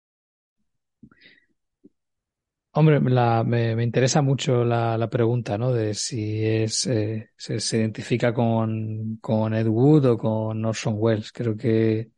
[2.79, 5.73] Hombre, me, interesa mucho la, pregunta, ¿no?
[5.73, 11.31] De si es eh, se, identifica con, con Ed Wood o con Orson Welles.
[11.31, 12.11] Creo que,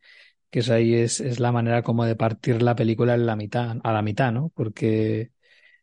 [0.49, 3.77] que eso ahí es, es la manera como de partir la película en la mitad,
[3.83, 4.49] a la mitad, ¿no?
[4.55, 5.31] Porque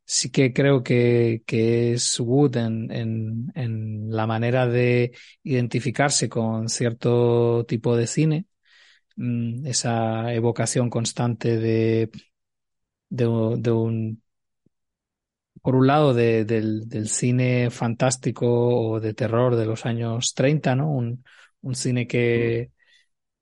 [0.04, 5.12] sí que creo que, que es Wood en, en, en la manera de
[5.42, 8.46] identificarse con cierto tipo de cine,
[9.16, 12.10] mm, esa evocación constante de,
[13.08, 13.26] de,
[13.58, 14.22] de un
[15.62, 20.90] por un lado, del, cine fantástico o de terror de los años 30, ¿no?
[20.90, 21.24] Un,
[21.74, 22.70] cine que,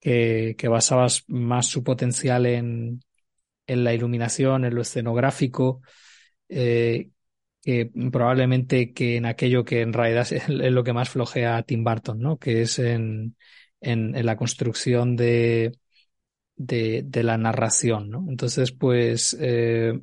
[0.01, 3.01] que, basaba más su potencial en,
[3.67, 5.83] en la iluminación, en lo escenográfico,
[6.49, 7.11] eh,
[7.62, 11.85] que probablemente que en aquello que en realidad es, lo que más flojea a Tim
[11.85, 12.39] Burton, ¿no?
[12.39, 13.37] Que es en,
[13.81, 15.79] en, la construcción de,
[16.57, 18.27] de, la narración, ¿no?
[18.29, 19.99] Entonces, pues, eh,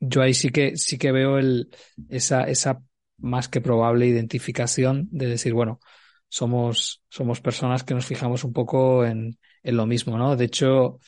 [0.00, 1.70] yo ahí sí que, sí que veo el,
[2.08, 2.82] esa, esa
[3.18, 5.80] más que probable identificación de decir, bueno,
[6.28, 10.36] somos, somos personas que nos fijamos un poco en, en lo mismo, ¿no?
[10.36, 10.98] De hecho,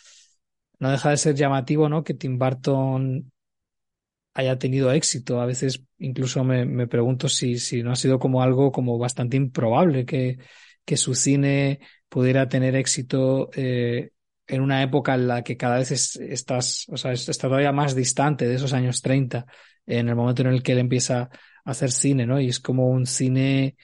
[0.80, 2.04] no deja de ser llamativo, ¿no?
[2.04, 3.32] Que Tim Burton
[4.34, 5.40] haya tenido éxito.
[5.40, 9.36] A veces incluso me, me pregunto si, si no ha sido como algo como bastante
[9.36, 10.38] improbable que,
[10.84, 14.11] que su cine pudiera tener éxito eh,
[14.46, 18.46] en una época en la que cada vez estás, o sea, está todavía más distante
[18.46, 19.46] de esos años 30,
[19.86, 21.30] en el momento en el que él empieza
[21.64, 22.40] a hacer cine, ¿no?
[22.40, 23.76] Y es como un cine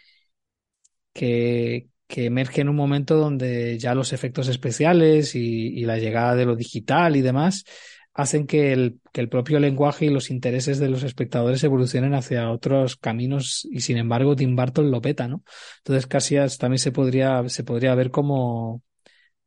[1.13, 6.47] que, que emerge en un momento donde ya los efectos especiales y, la llegada de
[6.47, 7.65] lo digital y demás
[8.15, 12.51] hacen que el, que el propio lenguaje y los intereses de los espectadores evolucionen hacia
[12.51, 15.45] otros caminos y sin embargo Tim Burton lo peta, ¿no?
[15.79, 18.83] Entonces casi también se podría, se podría ver como,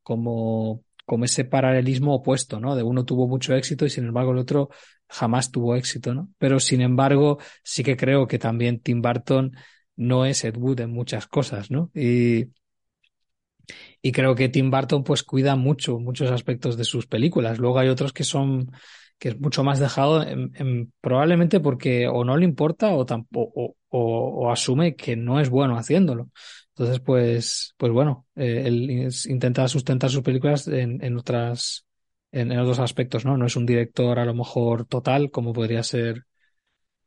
[0.04, 2.74] como, como ese paralelismo opuesto, ¿no?
[2.74, 4.70] De uno tuvo mucho éxito y sin embargo el otro
[5.10, 6.30] jamás tuvo éxito, ¿no?
[6.38, 9.52] Pero sin embargo sí que creo que también Tim Burton
[9.98, 11.92] no es Ed Wood en muchas cosas, ¿no?
[11.94, 12.46] Y,
[14.02, 17.60] y creo que Tim Burton pues cuida mucho muchos aspectos de sus películas.
[17.60, 18.72] Luego hay otros que son
[19.20, 24.50] que es mucho más dejado en, probablemente porque o no le importa o, tampoco, o,
[24.50, 26.30] asume que no es bueno haciéndolo.
[26.82, 31.86] Entonces, pues, pues bueno, eh, él intenta sustentar sus películas en, en otras,
[32.32, 33.38] en, otros aspectos, ¿no?
[33.38, 36.26] No es un director a lo mejor total como podría ser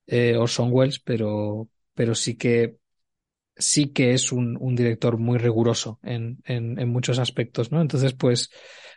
[0.06, 2.76] eh, Orson Welles, pero, pero sí que
[3.56, 7.80] sí que es un, un director muy riguroso en, en, en, muchos aspectos, ¿no?
[7.80, 8.50] Entonces, pues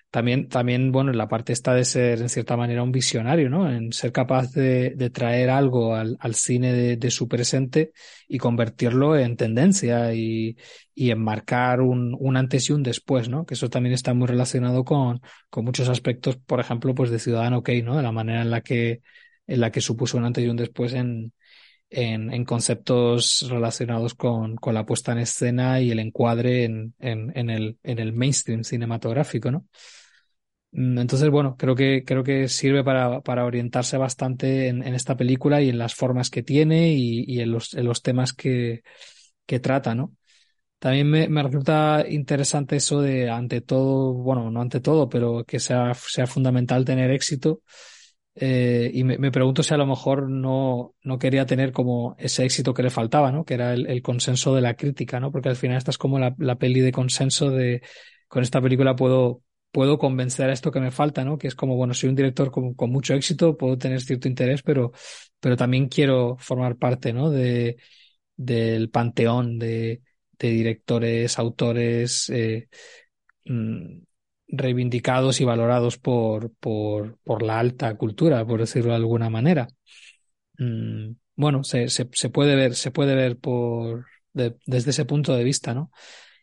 [0.10, 3.70] también, también, bueno, la parte está de ser, en cierta manera, un visionario, ¿no?
[3.70, 7.91] En ser capaz de, de traer algo al, al cine de, de, su presente
[8.28, 10.58] y convertirlo en tendencia y,
[10.95, 13.45] y enmarcar un, un antes y un después, ¿no?
[13.45, 17.62] Que eso también está muy relacionado con, con muchos aspectos, por ejemplo, pues de Ciudadano
[17.62, 17.97] Kane, ¿no?
[17.97, 19.01] De la manera en la que,
[19.45, 21.34] en la que supuso un antes y un después en,
[21.90, 27.32] en, en conceptos relacionados con, con, la puesta en escena y el encuadre en, en,
[27.38, 29.66] en, el, en el mainstream cinematográfico, ¿no?
[30.72, 35.16] Mm, entonces, bueno, creo que, creo que sirve para, para orientarse bastante en, en, esta
[35.16, 38.84] película y en las formas que tiene y, y en, los, en los temas que,
[39.46, 40.14] que trata, ¿no?
[40.80, 45.60] También me, me, resulta interesante eso de, ante todo, bueno, no ante todo, pero que
[45.60, 47.62] sea, sea fundamental tener éxito
[48.40, 52.46] eh, y me, me, pregunto si a lo mejor no, no quería tener como ese
[52.46, 53.44] éxito que le faltaba, ¿no?
[53.44, 55.32] Que era el, consenso de la crítica, ¿no?
[55.32, 57.82] Porque al final esta es como la, la, peli de consenso de
[58.28, 61.40] con esta película puedo, puedo convencer a esto que me falta, ¿no?
[61.40, 64.62] Que es como, bueno, soy un director con, con mucho éxito, puedo tener cierto interés,
[64.62, 64.92] pero,
[65.40, 67.32] pero también quiero formar parte, ¿no?
[67.32, 67.78] De,
[68.36, 70.02] del panteón de,
[70.38, 72.70] de directores, autores, eh,
[73.46, 74.07] mm,
[74.48, 79.68] reivindicados y valorados por, por, por la alta cultura, por decirlo de alguna manera.
[80.58, 85.36] Mm, bueno, se, se, se, puede ver, se puede ver por, de, desde ese punto
[85.36, 85.91] de vista, ¿no?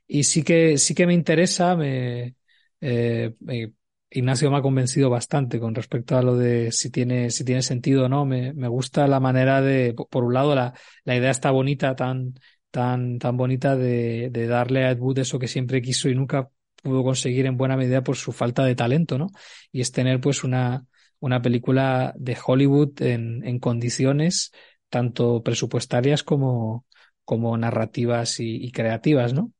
[0.07, 2.37] Y sí que, sí que me interesa, me,
[2.81, 3.73] eh, me,
[4.11, 8.05] Ignacio me ha convencido bastante con respecto a lo de si tiene, si tiene sentido
[8.05, 8.25] o no.
[8.25, 10.73] Me, me gusta la manera de, por un lado, la,
[11.05, 12.35] la idea está bonita, tan,
[12.71, 16.49] tan, tan bonita de, de darle a Ed Wood eso que siempre quiso y nunca
[16.85, 19.29] pudo conseguir en buena medida por su falta de talento, ¿no?
[19.73, 20.87] Y es tener pues una,
[21.21, 24.53] una película de Hollywood en, en condiciones
[24.91, 26.87] tanto presupuestarias como,
[27.25, 29.53] como narrativas y, y creativas, ¿no?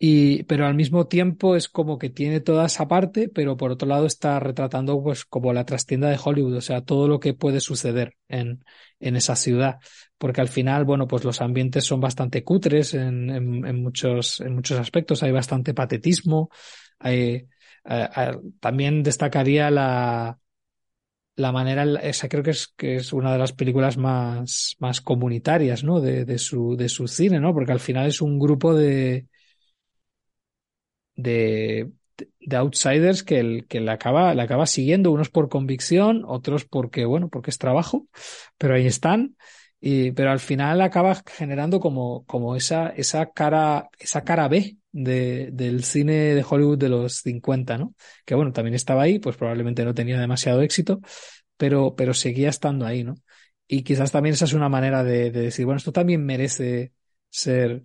[0.00, 3.88] Y, pero al mismo tiempo es como que tiene toda esa parte, pero por otro
[3.88, 7.60] lado está retratando pues como la trastienda de Hollywood, o sea, todo lo que puede
[7.60, 8.64] suceder en,
[9.00, 9.78] en esa ciudad.
[10.16, 14.54] Porque al final, bueno, pues los ambientes son bastante cutres en, en, en muchos, en
[14.54, 16.48] muchos aspectos, hay bastante patetismo,
[17.00, 17.48] hay,
[18.60, 20.38] también destacaría la,
[21.36, 25.84] la manera, esa creo que es, que es una de las películas más, más comunitarias,
[25.84, 26.00] ¿no?
[26.00, 27.54] De, de su, de su cine, ¿no?
[27.54, 29.26] Porque al final es un grupo de,
[31.18, 31.90] de,
[32.40, 37.04] de outsiders que, el, que le acaba, le acaba siguiendo, unos por convicción, otros porque,
[37.04, 38.06] bueno, porque es trabajo,
[38.56, 39.36] pero ahí están.
[39.80, 45.50] Y, pero al final acaba generando como, como esa, esa cara, esa cara B de,
[45.52, 47.94] del cine de Hollywood de los 50, ¿no?
[48.24, 51.00] Que bueno, también estaba ahí, pues probablemente no tenía demasiado éxito,
[51.56, 53.14] pero, pero seguía estando ahí, ¿no?
[53.68, 56.92] Y quizás también esa es una manera de, de decir, bueno, esto también merece
[57.30, 57.84] ser,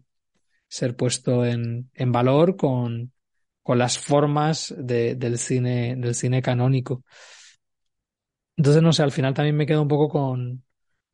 [0.68, 3.14] ser puesto en, en valor con,
[3.64, 7.04] con las formas de, del cine, del cine canónico.
[8.56, 10.64] Entonces, no sé, al final también me quedo un poco con,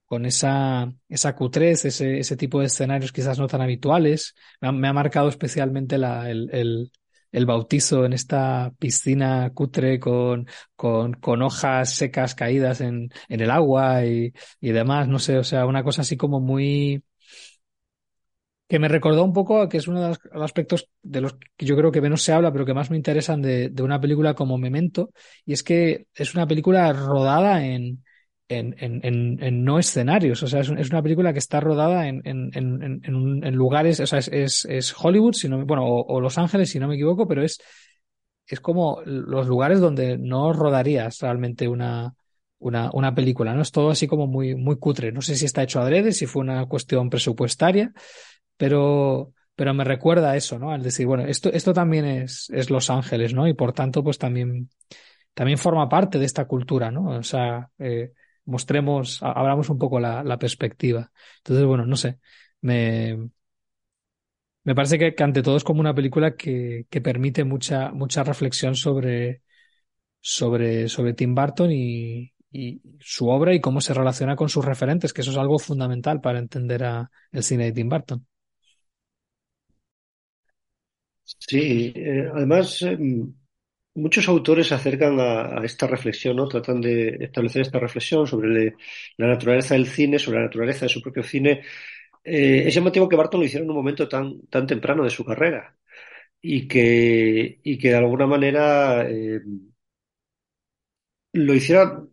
[0.05, 4.35] con esa, esa cutrez, ese, ese tipo de escenarios quizás no tan habituales.
[4.61, 6.91] Me ha, marcado especialmente la, el, el,
[7.31, 13.51] el, bautizo en esta piscina cutre con, con, con hojas secas caídas en, en el
[13.51, 15.07] agua y, y demás.
[15.07, 17.03] No sé, o sea, una cosa así como muy,
[18.69, 21.75] que me recordó un poco que es uno de los aspectos de los que yo
[21.75, 24.59] creo que menos se habla, pero que más me interesan de, de una película como
[24.59, 25.09] Memento,
[25.43, 28.03] y es que es una película rodada en,
[28.47, 32.21] en, en, en no escenarios, o sea, es, es, una película que está rodada en,
[33.55, 36.77] lugares, o sea, es, es, es Hollywood, si no, bueno, o, o, Los Ángeles, si
[36.77, 37.59] no me equivoco, pero es,
[38.45, 42.13] es como los lugares donde no rodarías realmente una,
[42.59, 43.61] una, una película, ¿no?
[43.61, 45.11] Es todo así como muy, muy cutre.
[45.11, 47.93] No sé si está hecho adrede, si fue una cuestión presupuestaria,
[48.59, 50.71] pero, pero me recuerda a eso, ¿no?
[50.71, 53.47] Al decir, bueno, esto, esto también es, es Los Ángeles, ¿no?
[53.47, 54.69] Y por tanto, pues también,
[55.33, 57.19] también forma parte de esta cultura, ¿no?
[57.19, 58.11] O sea, eh,
[58.43, 61.09] mostremos, abramos un poco la, la perspectiva.
[61.37, 62.19] Entonces, bueno, no sé,
[62.61, 63.29] me,
[64.65, 68.23] me parece que, que, ante todo es como una película que, que permite mucha, mucha
[68.23, 69.41] reflexión sobre,
[70.21, 75.13] sobre, sobre Tim Burton y, y, su obra y cómo se relaciona con sus referentes,
[75.13, 78.27] que eso es algo fundamental para entender a el cine de Tim Burton.
[81.37, 82.97] Sí, eh, además eh,
[83.95, 86.47] muchos autores se acercan a, esta reflexión, ¿no?
[86.47, 88.75] Tratan de establecer esta reflexión sobre
[89.17, 91.61] la naturaleza del cine, sobre la naturaleza de su propio cine.
[92.23, 95.25] Eh, es llamativo que Barton lo hiciera en un momento tan, tan temprano de su
[95.25, 95.75] carrera
[96.41, 99.41] y que, y que de alguna manera eh,
[101.33, 102.03] lo hiciera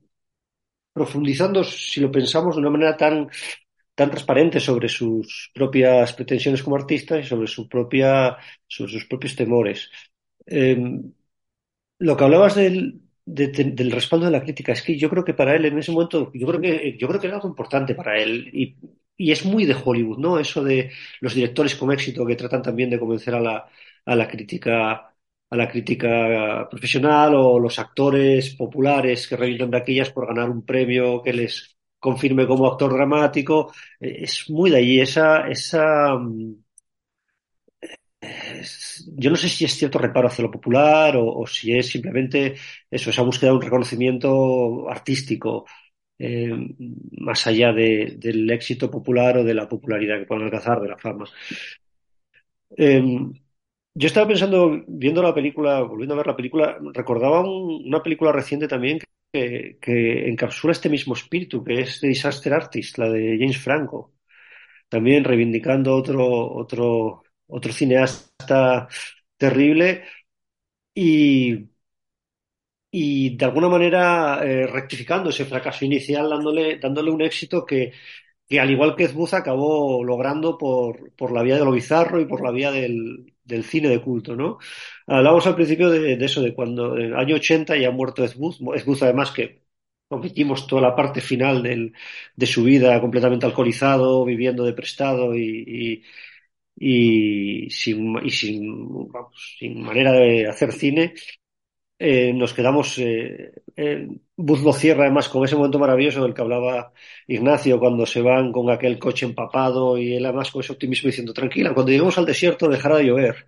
[0.93, 3.29] profundizando, si lo pensamos, de una manera tan,
[3.97, 8.39] tan transparente sobre sus propias pretensiones como artista y sobre su propia,
[8.69, 9.91] sobre sus propios temores.
[10.47, 10.77] Eh,
[11.99, 15.25] lo que hablabas del, de, de, del respaldo de la crítica es que yo creo
[15.25, 17.95] que para él en ese momento, yo creo que, yo creo que era algo importante
[17.95, 18.77] para él y,
[19.17, 20.39] y es muy de Hollywood, ¿no?
[20.39, 20.91] Eso de
[21.21, 23.69] los directores con éxito que tratan también de convencer a la,
[24.05, 25.13] a la crítica
[25.49, 30.65] a la crítica profesional o los actores populares que revientan de aquellas por ganar un
[30.67, 33.73] premio que les confirme como actor dramático.
[34.01, 36.19] Es muy de allí esa, esa
[39.17, 42.55] yo no sé si es cierto reparo hacia lo popular o, si es simplemente
[42.91, 45.67] eso, esa búsqueda de un reconocimiento artístico
[46.19, 46.51] eh,
[47.19, 50.99] más allá de, del éxito popular o de la popularidad que puedan alcanzar, de la
[50.99, 51.27] fama.
[52.77, 53.03] Eh,
[53.95, 58.33] yo estaba pensando, viendo la película, volviendo a ver la película, recordaba un, una película
[58.33, 58.99] reciente también
[59.81, 64.15] que, encapsula este mismo espíritu, que es The Disaster Artist, la de James Franco.
[64.89, 68.89] También reivindicando otro, otro, otro cineasta
[69.39, 70.05] terrible
[70.95, 71.69] y,
[72.91, 77.93] y de alguna manera eh, rectificando ese fracaso inicial, dándole, dándole un éxito que,
[78.49, 82.27] que al igual que Zbuz acabó logrando por, por la vía de lo bizarro y
[82.27, 84.59] por la vía del, del cine de culto, ¿no?
[85.07, 88.59] Hablábamos al principio de, eso, de cuando en el año 80 ya ha muerto Zbuz,
[88.59, 89.63] Zbuz además que
[90.09, 91.63] omitimos toda la parte final
[92.37, 96.03] de su vida completamente alcoholizado, viviendo de prestado y,
[97.71, 98.13] sin
[99.83, 101.15] manera de hacer cine,
[101.99, 102.99] eh, nos quedamos.
[102.99, 106.93] Eh, eh, Buz lo cierra además con ese momento maravilloso del que hablaba
[107.27, 111.33] Ignacio cuando se van con aquel coche empapado y él además con ese optimismo diciendo
[111.33, 113.47] tranquila, cuando lleguemos al desierto dejará de llover.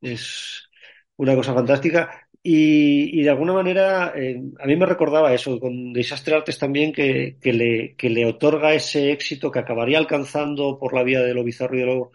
[0.00, 0.68] Es
[1.16, 2.28] una cosa fantástica.
[2.46, 7.38] Y, de alguna manera eh, a mí me recordaba eso con Disaster Artes también que,
[7.40, 11.42] que, le, que le otorga ese éxito que acabaría alcanzando por la vía de lo
[11.42, 12.12] bizarro y de lo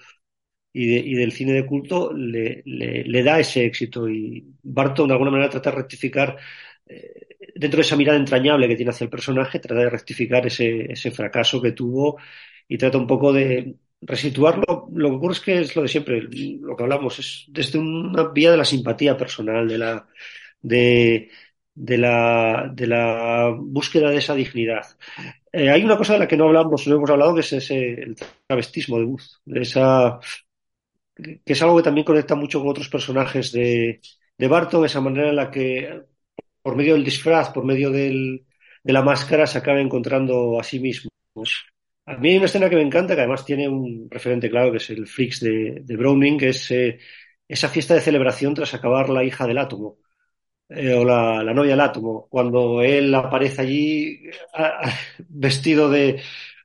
[0.80, 5.14] y, de, y, del cine de culto le, le, da ese éxito y Barton de
[5.14, 6.38] alguna manera trata de rectificar
[6.88, 10.92] eh, dentro de esa mirada entrañable que tiene hacia el personaje, trata de rectificar ese,
[10.94, 12.18] ese fracaso que tuvo
[12.68, 14.88] y trata un poco de resituarlo.
[14.94, 16.22] Lo que ocurre es que es lo de siempre,
[16.62, 20.08] lo que hablamos, es desde una vía de la simpatía personal, de la,
[20.62, 21.30] de,
[21.76, 24.86] de la, de la búsqueda de esa dignidad.
[25.52, 27.94] Eh, hay una cosa de la que no hablamos, no hemos hablado, que es ese,
[27.94, 28.16] el
[28.48, 30.20] travestismo de Booth, de esa,
[31.46, 34.02] que es algo que también conecta mucho con otros personajes de,
[34.38, 36.04] de Barton, esa manera en la que
[36.62, 38.46] por medio del disfraz, por medio del,
[38.84, 41.10] de la máscara, se acaba encontrando a sí mismo.
[42.06, 44.78] A mí hay una escena que me encanta, que además tiene un referente claro, que
[44.78, 47.00] es el Freaks de, Browning, que es eh,
[47.48, 49.98] esa fiesta de celebración tras acabar la hija del átomo.
[50.70, 54.22] Eh, o la, novia del átomo, cuando él aparece allí
[55.28, 56.22] vestido de,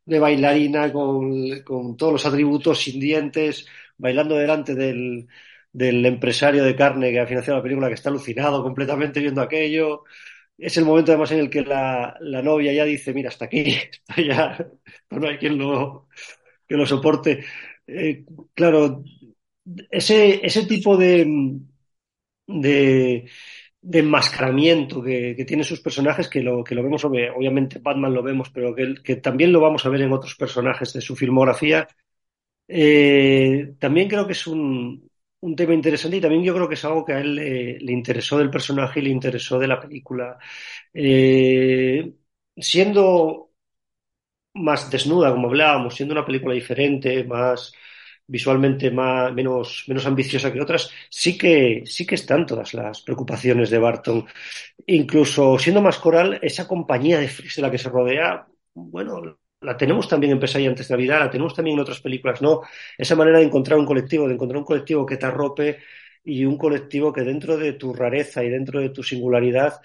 [0.07, 3.67] bailarina con, todos los atributos sin dientes,
[3.99, 5.29] bailando delante del,
[5.73, 10.05] empresario de carne que ha financiado la película, que está alucinado completamente viendo aquello.
[10.57, 13.61] Es el momento además en el que la, novia ya dice, mira, hasta aquí,
[14.09, 14.67] está ya,
[15.11, 16.09] no hay quien lo,
[16.69, 17.45] que lo soporte.
[17.87, 18.25] Eh,
[18.55, 19.03] claro,
[19.91, 21.27] ese, tipo de,
[22.47, 23.27] de,
[23.83, 28.75] enmascaramiento que, que tienen sus personajes, que lo, que vemos, obviamente Batman lo vemos, pero
[28.75, 31.87] que también lo vamos a ver en otros personajes de su filmografía,
[32.69, 35.11] eh, también creo que es un,
[35.41, 38.39] un, tema interesante y también yo creo que es algo que a él le, interesó
[38.39, 40.39] del personaje y le interesó de la película.
[40.93, 42.15] Eh,
[42.57, 43.53] siendo
[44.55, 47.73] más desnuda, como hablábamos, siendo una película diferente, más,
[48.27, 53.71] visualmente más, menos, menos ambiciosa que otras, sí que, sí que están todas las preocupaciones
[53.71, 54.27] de Barton.
[54.87, 59.77] Incluso siendo más coral, esa compañía de Freaks de la que se rodea, bueno, la
[59.77, 62.63] tenemos también en Pesadilla antes de Navidad, la tenemos también en otras películas, ¿no?
[62.99, 65.79] Esa manera de encontrar un colectivo, de encontrar un colectivo que te arrope
[66.25, 69.81] y un colectivo que dentro de tu rareza y dentro de tu singularidad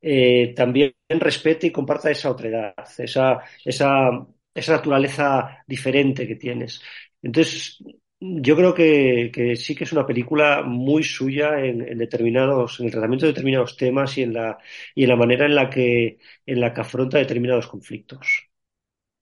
[0.00, 6.80] eh, también respete y comparta esa otredad, esa, esa, esa naturaleza diferente que tienes.
[7.22, 7.78] Entonces,
[8.20, 12.86] yo creo que, que, sí que es una película muy suya en, en, determinados, en
[12.86, 14.58] el tratamiento de determinados temas y en la,
[14.94, 18.43] y en la manera en la que, en la que afronta determinados conflictos.